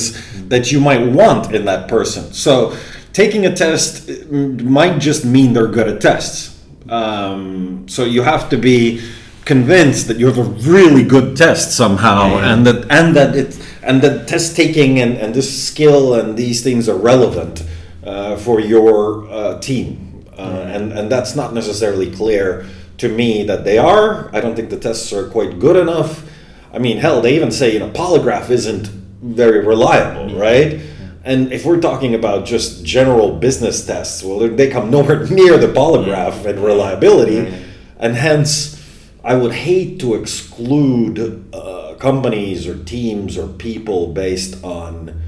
[0.48, 2.32] that you might want in that person.
[2.32, 2.74] So
[3.12, 4.14] taking a test uh,
[4.78, 6.56] might just mean they're good at tests.
[6.88, 9.02] Um, so you have to be
[9.44, 12.52] convinced that you have a really good test somehow, Yeah.
[12.52, 16.62] and that and that it and that test taking and, and this skill and these
[16.62, 17.64] things are relevant
[18.04, 22.64] uh, for your uh, team, uh, and and that's not necessarily clear
[22.98, 24.28] to me that they are.
[24.34, 26.24] I don't think the tests are quite good enough.
[26.72, 28.86] I mean, hell, they even say you know polygraph isn't
[29.22, 30.80] very reliable, right?
[31.24, 35.58] And if we're talking about just general business tests, well, they- they come nowhere near
[35.58, 37.52] the polygraph and reliability,
[37.98, 38.76] and hence,
[39.24, 45.20] I would hate to exclude uh, companies or teams or people based on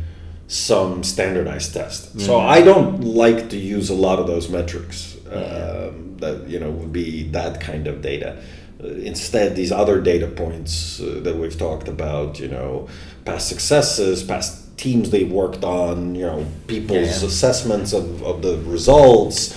[0.47, 2.21] some standardized test.
[2.21, 5.17] So I don't like to use a lot of those metrics.
[5.31, 8.43] Um, that you know would be that kind of data.
[8.83, 12.89] Uh, instead, these other data points uh, that we've talked about, you know,
[13.27, 17.29] past successes, past teams they've worked on, you know, people's Yeah.
[17.29, 19.53] assessments of, of the results,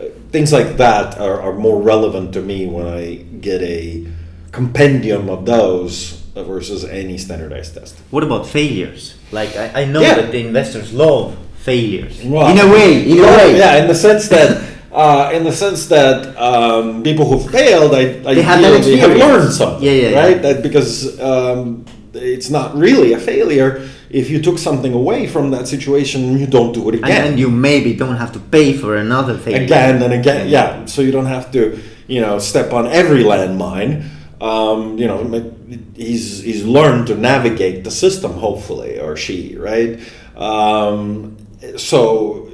[0.00, 4.08] uh, things like that are, are more relevant to me when I get a
[4.50, 7.96] compendium of those versus any standardized test.
[8.10, 9.14] What about failures?
[9.30, 10.16] Like I, I know Yeah.
[10.16, 12.20] that the investors love failures.
[12.24, 13.56] Well, in a way, in a way.
[13.56, 14.73] Yeah, in the sense that.
[14.94, 18.94] Uh, in the sense that um, people who failed, I, I They had that feel
[18.94, 20.36] they have learned something, Yeah, yeah, right?
[20.36, 20.42] yeah.
[20.42, 25.66] That because um, it's not really a failure if you took something away from that
[25.66, 27.26] situation, you don't do it again.
[27.32, 29.64] and you maybe don't have to pay for another failure.
[29.64, 30.48] again and again.
[30.48, 34.04] Yeah, so you don't have to, you know, step on every landmine.
[34.40, 35.18] Um, you know,
[35.96, 39.98] he's he's learned to navigate the system, hopefully, or she, right?
[40.36, 41.36] Um,
[41.76, 42.48] so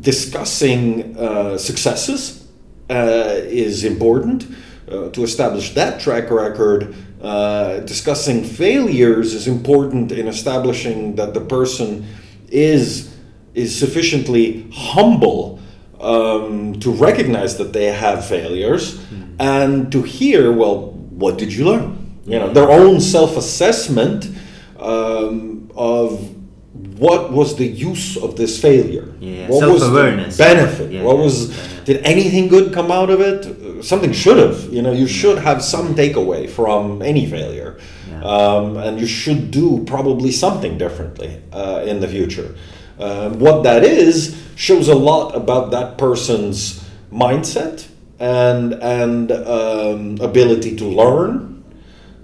[0.00, 2.46] discussing uh, successes
[2.90, 4.46] uh, is important
[4.90, 6.94] uh, to establish that track record.
[7.20, 12.06] Uh, discussing failures is important in establishing that the person
[12.48, 13.14] is
[13.54, 15.58] is sufficiently humble
[16.00, 19.00] um, to recognize that they have failures
[19.40, 22.20] and to hear, well, what did you learn?
[22.24, 24.30] You know, their own self-assessment
[24.78, 26.37] um, of
[26.98, 29.12] what was the use of this failure.
[29.20, 29.94] Yeah, what was the
[30.38, 30.92] benefit?
[30.92, 31.50] Yeah, what was?
[31.56, 31.84] yeah.
[31.84, 33.46] Did anything good come out of it?
[33.46, 34.72] Uh, Something should have.
[34.72, 37.78] You know, you should have some takeaway from any failure,
[38.24, 42.54] um, and you should do probably something differently uh, in the future.
[42.98, 47.86] Um, what that is shows a lot about that person's mindset
[48.18, 51.47] and and um, ability to learn,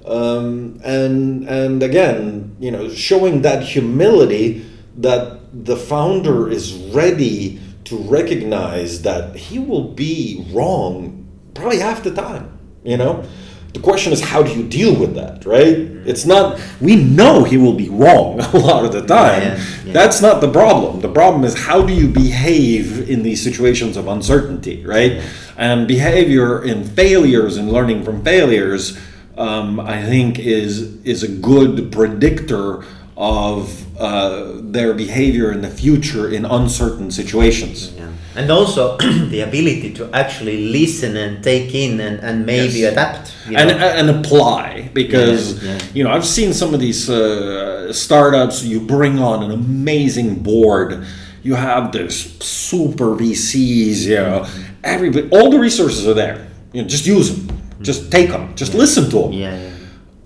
[0.04, 4.66] um, and and again, you know, showing that humility
[4.98, 12.12] that the founder is ready to recognize that he will be wrong probably half the
[12.12, 12.58] time.
[12.82, 13.24] You know,
[13.72, 15.76] the question is how do you deal with that, right?
[16.06, 19.42] It's not we know he will be wrong a lot of the time.
[19.42, 19.92] Yeah, yeah.
[19.92, 21.00] That's not the problem.
[21.00, 25.22] The problem is how do you behave in these situations of uncertainty, right?
[25.56, 28.98] And behavior in failures and learning from failures,
[29.36, 32.84] um, I think, is is a good predictor
[33.16, 37.92] of uh, their behavior in the future in uncertain situations.
[37.96, 38.10] Yeah.
[38.36, 38.96] And also
[39.30, 42.92] the ability to actually listen and take in and, and maybe Yes.
[42.92, 43.32] adapt.
[43.48, 45.78] you and, and apply because Yeah, yeah.
[45.94, 48.64] you know I've seen some of these uh, startups.
[48.64, 51.04] You bring on an amazing board.
[51.44, 54.06] You have this super VCs.
[54.06, 54.46] You know,
[54.82, 56.48] everybody, all the resources are there.
[56.72, 57.60] You know, just use them.
[57.80, 58.54] Just take them.
[58.54, 59.32] Just listen to them.
[59.32, 59.70] yeah, yeah.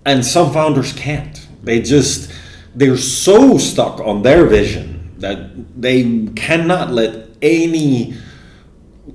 [0.04, 1.46] And some founders can't.
[1.62, 2.30] They just
[2.74, 8.14] they're so stuck on their vision that they cannot let any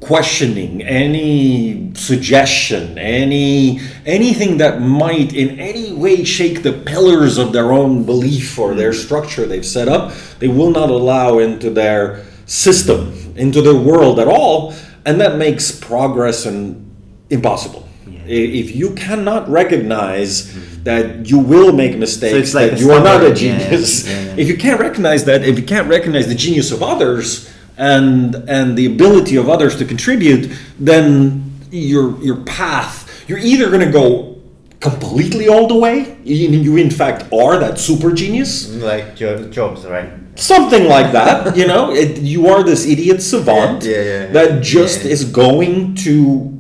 [0.02, 7.72] questioning any suggestion any anything that might in any way shake the pillars of their
[7.72, 9.06] own belief or their mm.
[9.06, 14.28] structure they've set up they will not allow into their system into their world at
[14.28, 14.74] all
[15.06, 16.80] and that makes progress and
[17.30, 17.83] impossible
[18.28, 23.22] if you cannot recognize that you will make mistakes it's like that you are not
[23.24, 24.36] a stubborn- yeah, genius yeah, yeah.
[24.38, 28.78] if you can't recognize that, if you can't recognize the genius of others and and
[28.78, 34.38] the ability of others to contribute, then your your path, you're either going to go
[34.80, 36.18] completely all the way.
[36.24, 40.10] You, you in fact are that super genius, Like Jobs, right?
[40.36, 41.56] something like that.
[41.56, 44.26] you know, it, you are this idiot savant Yeah, yeah, yeah.
[44.34, 46.53] that just is going to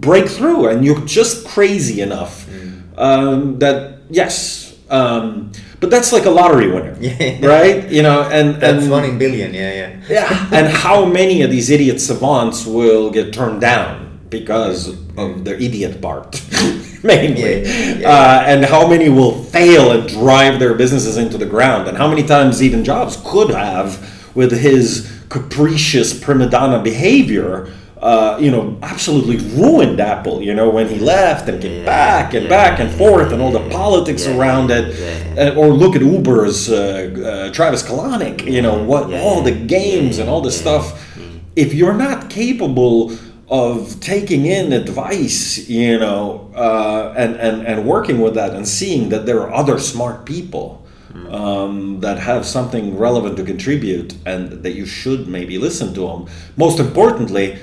[0.00, 2.82] break through, and you're just crazy enough Mm.
[2.98, 4.74] um, that yes.
[4.88, 7.44] Um, but that's like a lottery winner, Yeah.
[7.44, 7.90] right?
[7.90, 9.90] You know, and That's and one in billion, yeah, yeah.
[10.08, 15.56] yeah, and how many of these idiot savants will get turned down because of their
[15.56, 16.40] idiot part,
[17.02, 17.62] mainly?
[17.62, 18.08] Yeah, yeah, yeah.
[18.10, 21.88] Uh, and how many will fail and drive their businesses into the ground?
[21.88, 23.98] And how many times even Jobs could have,
[24.36, 27.68] with his capricious prima donna behavior,
[28.00, 30.42] uh, you know, absolutely ruined Apple.
[30.42, 33.40] You know, when he left and came Yeah, back and yeah, back and forth, and
[33.40, 35.38] all the politics yeah, around it.
[35.38, 38.50] Uh, or look at Uber's uh, uh, Travis Kalanick.
[38.50, 39.12] You know what?
[39.14, 41.02] All the games and all the stuff.
[41.54, 43.16] If you're not capable
[43.48, 49.08] of taking in advice, you know, uh, and, and and working with that and seeing
[49.08, 50.82] that there are other smart people.
[51.30, 56.26] Um, that have something relevant to contribute and that you should maybe listen to them.
[56.58, 57.58] Most importantly,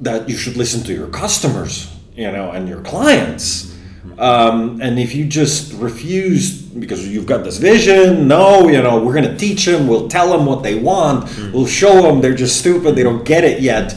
[0.00, 3.72] that you should listen to your customers, you know, and your clients.
[4.18, 9.14] Um, and if you just refuse because you've got this vision, no, you know, we're
[9.14, 12.58] going to teach them, we'll tell them what they want, we'll show them they're just
[12.58, 13.96] stupid, they don't get it yet.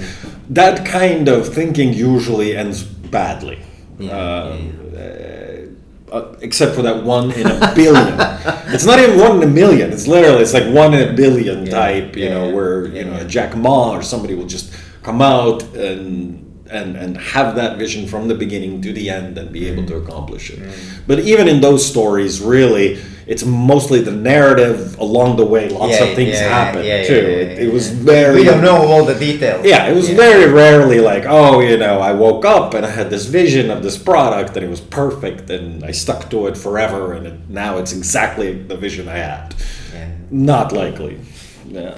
[0.50, 3.60] That kind of thinking usually ends badly.
[4.00, 4.58] Yeah, Uh,
[4.94, 5.66] yeah,
[6.12, 8.16] uh, except for that one in a billion.
[8.74, 9.92] it's not even one in a million.
[9.92, 12.16] It's literally it's like one in a billion Yeah, type.
[12.16, 13.24] You yeah, know, where yeah, you know yeah.
[13.26, 14.72] Jack Ma or somebody will just
[15.08, 19.48] come out and and and have that vision from the beginning to the end and
[19.54, 20.04] be able to mm.
[20.04, 20.60] accomplish it.
[20.60, 21.08] Mm.
[21.08, 22.88] But even in those stories, really,
[23.26, 25.70] it's mostly the narrative along the way.
[25.70, 27.14] Lots Yeah, of things yeah, happen yeah, too.
[27.14, 28.36] yeah, it, it was very.
[28.42, 29.66] We don't know all the details.
[29.66, 33.10] Yeah, it was very rarely like, oh, you know, I woke up and I had
[33.10, 37.14] this vision of this product and it was perfect and I stuck to it forever
[37.14, 39.56] and it, now it's exactly the vision I had.
[40.30, 41.16] Not likely.
[41.66, 41.96] Yeah.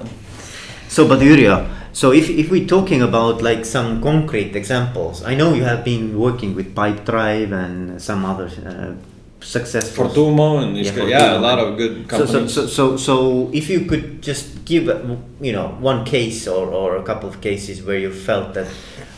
[0.88, 5.54] So, but Yrjö, so if, if we're talking about like some concrete examples, I know
[5.54, 8.94] you have been working with Pipedrive and some other uh,
[9.40, 10.08] successful.
[10.08, 13.68] Fortumo and Yeah, guys, yeah, a lot of good So, so, so, so, so if
[13.68, 17.82] you could just give, uh, you know, one case or, or a couple of cases
[17.82, 18.68] where you felt that,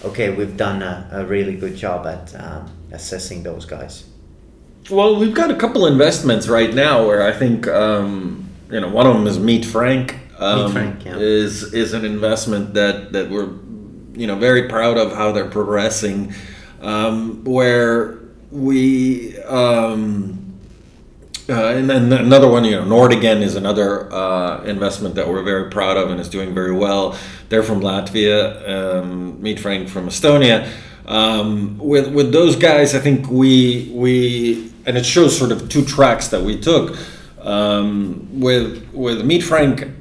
[0.05, 4.05] okay, we've done a, a really good job at um, assessing those guys.
[4.91, 9.07] Well, we've got a couple investments right now where I think um, you know one
[9.07, 10.19] of them is MeetFrank.
[10.43, 11.17] Um, Frank, yeah.
[11.17, 13.51] is is an investment that that we're
[14.15, 16.35] you know very proud of how they're progressing.
[16.81, 18.19] Um, where
[18.51, 20.43] we um,
[21.49, 25.71] uh, and then another one, you know, Nordigen is another uh, investment that we're very
[25.71, 27.19] proud of and is doing very well.
[27.49, 28.69] They're from Latvia.
[28.69, 30.71] Um, MeetFrank from Estonia.
[31.07, 35.85] Um, with with those guys, I think we we and it shows sort of two
[35.85, 36.97] tracks that we took.
[37.41, 39.93] Um, with with MeetFrank,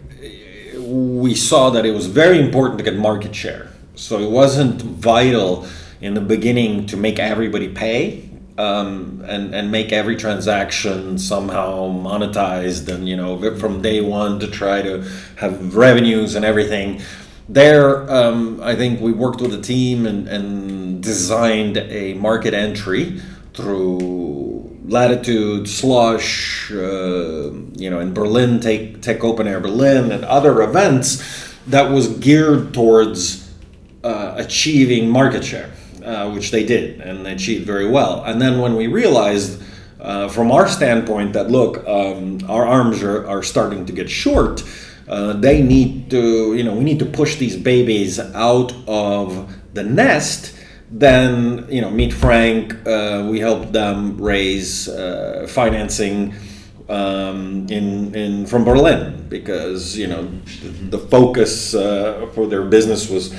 [1.22, 3.70] we saw that it was very important to get market share.
[3.96, 5.68] So it wasn't vital
[6.02, 12.94] in the beginning to make everybody pay um, and and make every transaction somehow monetized
[12.94, 15.02] and you know from day one to try to
[15.38, 17.02] have revenues and everything.
[17.50, 23.22] There, um, I think we worked with a team and, and designed a market entry
[23.54, 24.51] through
[24.86, 31.22] Latitude, Slush, uh, you know, in Berlin, Take Tech Open Air Berlin, and other events
[31.68, 33.52] that was geared towards
[34.04, 35.72] uh, achieving market share,
[36.04, 38.24] uh, which they did and they achieved very well.
[38.24, 39.62] And then when we realized,
[40.00, 44.64] uh, from our standpoint, that look, um, our arms are, are starting to get short.
[45.08, 49.84] Uh, they need to, you know, we need to push these babies out of the
[49.84, 50.56] nest.
[50.92, 56.34] Then, you know, MeetFrank, uh, we helped them raise uh, financing
[56.92, 60.24] um, in, in from Berlin because you know
[60.62, 63.34] the, the focus uh, for their business was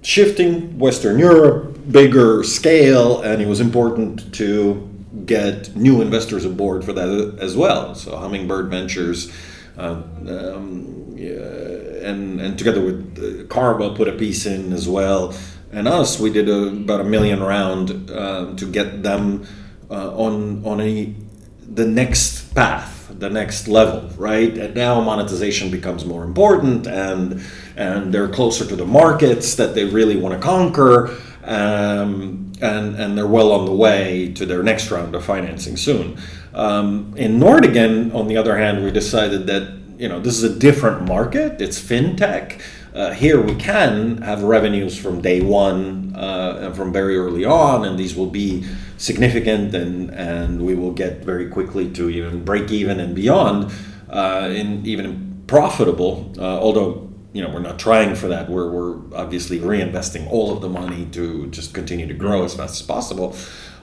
[0.00, 4.88] shifting Western Europe, bigger scale, and it was important to
[5.26, 7.94] get new investors aboard for that as well.
[7.94, 9.30] So Hummingbird Ventures,
[9.76, 15.34] uh, um, yeah, and and together with uh, Karma put a piece in as well,
[15.72, 19.46] and us we did a, about a million round uh, to get them
[19.90, 21.14] uh, on on a
[21.74, 24.56] the next path, the next level, right?
[24.56, 27.42] And now monetization becomes more important, and
[27.76, 33.16] and they're closer to the markets that they really want to conquer, um, and and
[33.16, 36.18] they're well on the way to their next round of financing soon.
[36.54, 40.58] Um, in Nordigen, on the other hand, we decided that you know this is a
[40.58, 41.60] different market.
[41.60, 42.60] It's fintech.
[42.94, 47.84] Uh, here we can have revenues from day one uh, and from very early on,
[47.84, 48.64] and these will be
[48.98, 53.72] significant, and and we will get very quickly to even break even and beyond,
[54.10, 56.32] uh, in even profitable.
[56.38, 58.50] Uh, although you know we're not trying for that.
[58.50, 62.80] We're we're obviously reinvesting all of the money to just continue to grow as fast
[62.80, 63.34] as possible.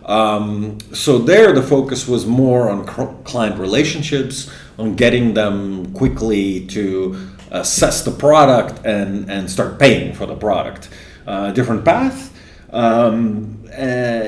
[0.05, 6.65] Um, so there, the focus was more on cl- client relationships, on getting them quickly
[6.67, 7.13] to
[7.51, 10.89] assess the product and, and start paying for the product.
[11.25, 12.35] Uh, different path,
[12.71, 14.23] um, uh,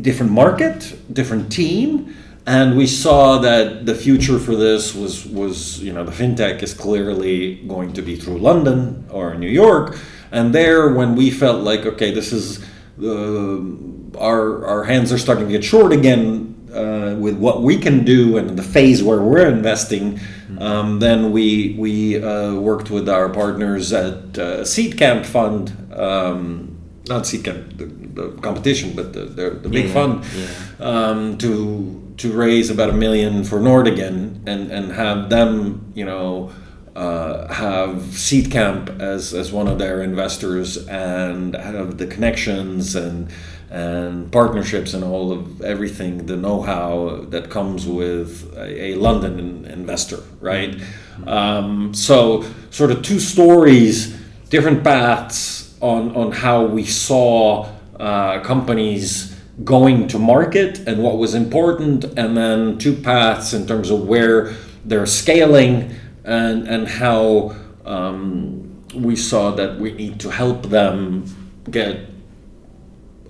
[0.00, 2.14] different market, different team,
[2.46, 6.74] and we saw that the future for this was was you know the fintech is
[6.74, 9.96] clearly going to be through London or New York,
[10.30, 12.58] And there, when we felt like, okay, this is
[13.02, 18.04] uh, our our hands are starting to get short again uh, with what we can
[18.04, 20.18] do and the phase where we're investing,
[20.58, 26.76] um, then we we uh, worked with our partners at uh, Seedcamp Fund, um,
[27.08, 30.46] not Seedcamp, the, the competition, but the the, the big Yeah, fund, yeah.
[30.90, 36.50] um, to to raise about a million for Nordigen and and have them, you know.
[36.96, 43.28] Uh, have Seedcamp as, as one of their investors and have the connections and
[43.74, 50.22] and partnerships and all of everything, the know-how that comes with a, a London investor,
[50.40, 50.80] right?
[51.26, 54.16] Um, so, sort of two stories,
[54.48, 57.68] different paths on on how we saw
[57.98, 63.90] uh, companies going to market and what was important, and then two paths in terms
[63.90, 64.54] of where
[64.84, 71.24] they're scaling and and how um, we saw that we need to help them
[71.68, 72.13] get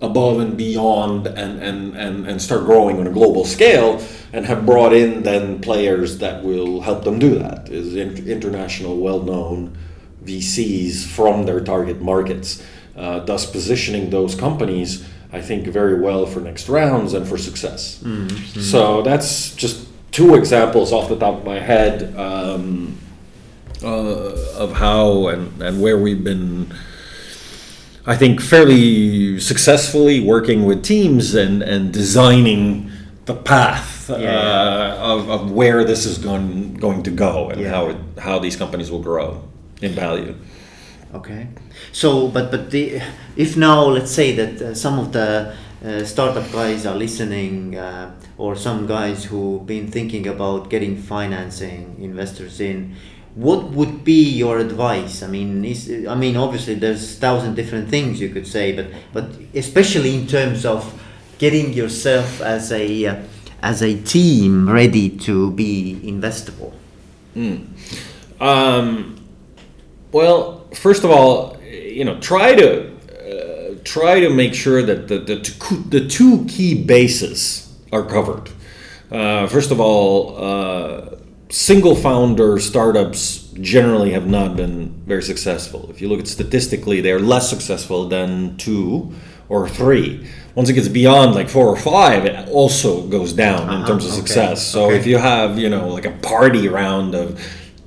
[0.00, 4.66] above and beyond and, and, and, and start growing on a global scale and have
[4.66, 9.76] brought in then players that will help them do that is in, international well-known
[10.24, 12.62] VCs from their target markets
[12.96, 18.00] uh, thus positioning those companies I think very well for next rounds and for success.
[18.62, 22.96] So that's just two examples off the top of my head um,
[23.82, 26.72] uh, of how and, and where we've been
[28.06, 32.90] I think fairly successfully working with teams and, and designing
[33.24, 34.16] the path Yeah.
[34.18, 37.70] uh, of, of where this is going going to go and Yeah.
[37.70, 39.42] how it, how these companies will grow
[39.80, 40.34] in value.
[41.14, 41.46] Okay.
[41.92, 43.00] So, but but the
[43.36, 48.10] if now let's say that uh, some of the uh, startup guys are listening, uh,
[48.38, 52.94] or some guys who've been thinking about getting financing investors in,
[53.34, 55.22] what would be your advice?
[55.22, 59.24] I mean, is I mean obviously there's thousand different things you could say, but but
[59.54, 61.00] especially in terms of
[61.38, 63.16] getting yourself as a uh,
[63.62, 66.72] as a team ready to be investable.
[68.40, 69.20] Um,
[70.12, 75.18] well, first of all, you know, try to uh, try to make sure that the
[75.18, 78.50] the two, the two key bases are covered.
[79.10, 81.13] Uh, first of all, uh,
[81.48, 85.88] single founder startups generally have not been very successful.
[85.90, 89.12] If you look at statistically, they are less successful than two
[89.48, 90.26] or three.
[90.54, 94.04] Once it gets beyond like four or five, it also goes down in Uh-huh, terms
[94.06, 94.66] of okay, success.
[94.66, 94.96] So okay.
[94.96, 97.38] if you have, you know, like a party round of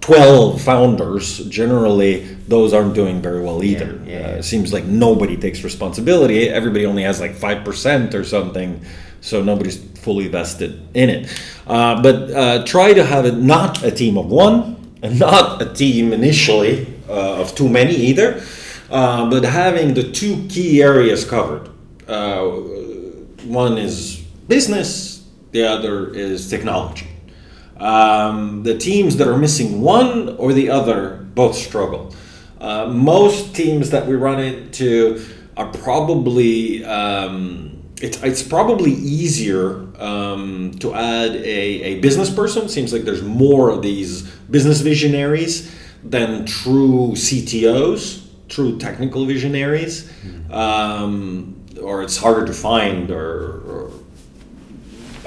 [0.01, 3.99] 12 founders, generally those aren't doing very well either.
[4.05, 4.35] Yeah, yeah, Uh, yeah.
[4.37, 6.47] it seems like nobody takes responsibility.
[6.49, 8.79] Everybody only has like 5% or something,
[9.21, 11.41] so nobody's fully vested in it.
[11.65, 15.73] Uh, but uh, try to have it not a team of one and not a
[15.73, 18.41] team initially uh, of too many either,
[18.89, 21.69] uh, but having the two key areas covered.
[22.07, 22.45] Uh,
[23.43, 27.07] one is business, the other is technology.
[27.77, 32.13] Um, the teams that are missing one or the other both struggle.
[32.59, 35.23] Uh, most teams that we run into
[35.55, 37.66] are probably um,
[38.01, 42.69] it's it's probably easier um, to add a, a business person.
[42.69, 45.73] Seems like there's more of these business visionaries
[46.03, 50.11] than true CTOs, true technical visionaries,
[50.51, 53.91] um, or it's harder to find or, or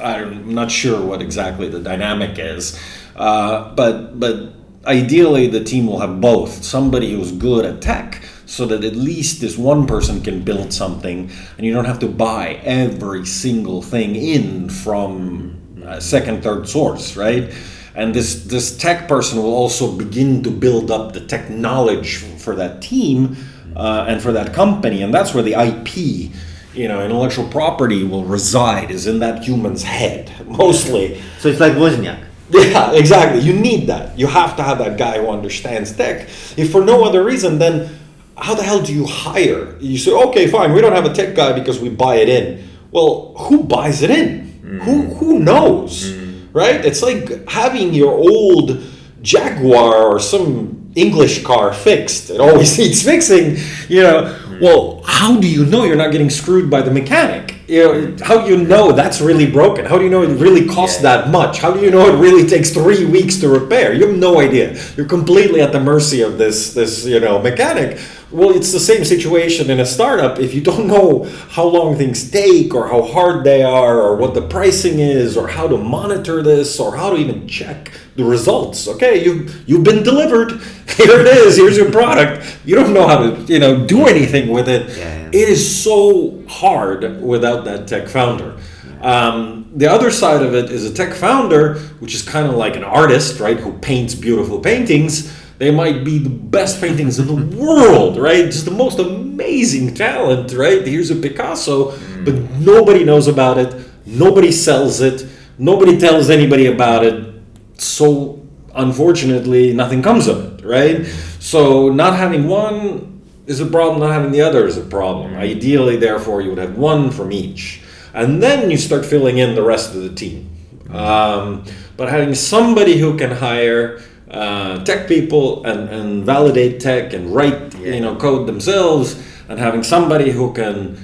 [0.01, 2.79] I'm not sure what exactly the dynamic is,
[3.17, 4.55] uh, but but
[4.87, 6.65] ideally the team will have both.
[6.65, 8.20] Somebody who's good at tech,
[8.51, 12.09] so that at least this one person can build something, and you don't have to
[12.09, 17.55] buy every single thing in from a second, third source, right?
[17.95, 22.57] And this this tech person will also begin to build up the tech knowledge for
[22.57, 23.37] that team
[23.77, 26.33] uh, and for that company, and that's where the IP
[26.73, 31.21] you know, intellectual property will reside is in that human's head mostly.
[31.39, 32.25] So it's like Wozniak.
[32.51, 33.41] Yeah, exactly.
[33.43, 34.19] You need that.
[34.19, 36.29] You have to have that guy who understands tech.
[36.57, 38.00] If for no other reason, then
[38.41, 39.77] how the hell do you hire?
[39.79, 42.69] You say, okay, fine, we don't have a tech guy because we buy it in.
[42.91, 44.51] Well, who buys it in?
[44.83, 45.17] Who mm.
[45.19, 46.13] who knows?
[46.13, 46.49] Mm.
[46.53, 46.85] Right?
[46.85, 48.83] It's like having your old
[49.23, 52.31] Jaguar or some English car fixed.
[52.31, 53.57] It always needs fixing.
[53.89, 54.23] You know.
[54.23, 54.61] Mm.
[54.61, 57.60] Well, how do you know you're not getting screwed by the mechanic?
[57.71, 59.85] You know, how do you know that's really broken?
[59.87, 61.09] How do you know it really costs Yeah.
[61.09, 61.59] that much?
[61.61, 63.93] How do you know it really takes three weeks to repair?
[63.95, 64.77] You have no idea.
[64.97, 67.91] You're completely at the mercy of this this you know mechanic
[68.33, 70.39] Well, it's the same situation in a startup.
[70.47, 74.33] If you don't know how long things take, or how hard they are, or what
[74.35, 78.87] the pricing is, or how to monitor this, or how to even check the results.
[78.93, 79.33] Okay, you
[79.69, 80.51] you've been delivered.
[81.01, 81.57] Here it is.
[81.57, 82.35] Here's your product.
[82.65, 84.83] You don't know how to you know do anything with it.
[84.97, 85.20] Yeah.
[85.33, 88.57] It is so hard without that tech founder.
[89.01, 92.77] Um, the other side of it is a tech founder, which is kind of like
[92.77, 95.33] an artist, right, who paints beautiful paintings.
[95.59, 98.47] They might be the best paintings in the world, right?
[98.47, 100.87] Just the most amazing talent, right?
[100.87, 103.75] Here's a Picasso, but nobody knows about it.
[104.07, 105.27] Nobody sells it.
[105.59, 107.35] Nobody tells anybody about it.
[107.77, 111.07] So, unfortunately, nothing comes of it, right?
[111.39, 113.10] So, not having one
[113.51, 115.35] is a problem, not having the other is a problem.
[115.35, 117.83] Ideally, therefore, you would have one from each.
[118.15, 120.49] And then you start filling in the rest of the team.
[120.89, 121.65] Um,
[121.97, 127.75] but having somebody who can hire uh, tech people and, and validate tech and write
[127.81, 130.97] you know code themselves, and having somebody who can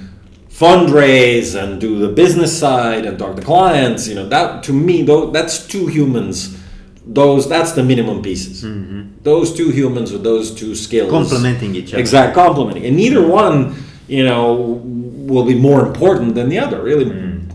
[0.49, 5.03] fundraise and do the business side and talk to clients, you know that to me
[5.03, 6.56] though that's two humans.
[7.13, 8.65] Those that's the minimum pieces.
[9.23, 11.99] Those two humans with those two skills Complementing each other.
[11.99, 13.75] Exact complementing, and neither one,
[14.07, 14.53] you know,
[15.27, 16.81] will be more important than the other.
[16.81, 17.09] Really,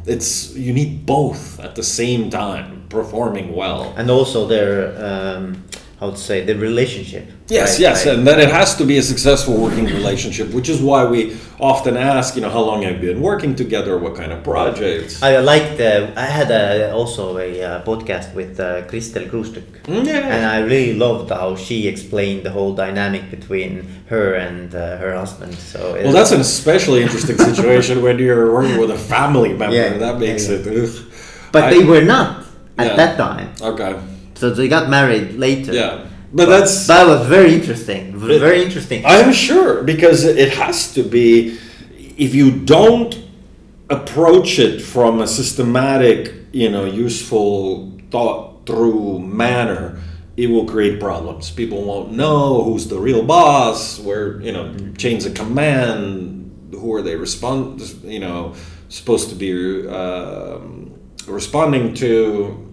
[0.07, 3.95] it's you need both at the same time performing well.
[3.97, 5.65] And also their, um,
[5.99, 7.25] how to say, the relationship.
[7.53, 7.81] Yes, right?
[7.87, 11.01] yes, Like- and then it has to be a successful working relationship, which is why
[11.15, 11.21] we
[11.61, 13.93] often ask, you know, how long have you been working together?
[14.05, 15.23] What kind of projects?
[15.23, 15.93] I like the.
[16.17, 19.67] I had a, also a uh, podcast with uh, Kristel Kruustük.
[19.85, 20.35] Mm, yeah.
[20.35, 23.71] And I really loved how she explained the whole dynamic between
[24.13, 25.55] her and uh, her husband.
[25.73, 29.77] So Well, that's an especially interesting situation when you're working with a family member.
[29.77, 30.67] Yeah, that makes yeah, it.
[30.67, 30.95] Ugh.
[31.53, 32.29] But I- they were not
[32.79, 32.97] at Yeah.
[32.97, 33.49] that time.
[33.73, 33.95] Okay.
[34.35, 35.73] So they got married later.
[35.73, 35.99] Yeah,
[36.33, 38.17] but that's That was very interesting.
[38.17, 39.05] Very interesting.
[39.05, 41.59] I'm sure because it has to be.
[42.17, 43.19] If you don't
[43.91, 50.01] approach it from a systematic, you know, useful, thought through manner,
[50.37, 51.51] it will create problems.
[51.51, 57.03] People won't know who's the real boss, where you know chains of command, who are
[57.03, 58.55] they respond, you know,
[58.89, 62.69] supposed to be um, responding to.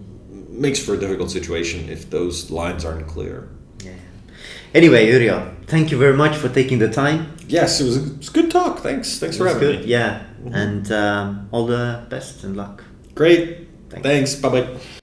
[0.60, 3.48] Makes for a difficult situation if those lines aren't clear.
[3.82, 3.92] Yeah.
[4.74, 7.34] Anyway, Uriel, thank you very much for taking the time.
[7.48, 8.80] Yes, it was a, it was a good talk.
[8.80, 9.18] Thanks.
[9.18, 9.80] Thanks for having good.
[9.80, 9.86] me.
[9.86, 10.22] Yeah.
[10.52, 12.84] And um, all the best and luck.
[13.14, 13.68] Great.
[13.88, 14.02] Thanks.
[14.06, 14.34] Thanks.
[14.36, 14.99] Bye bye.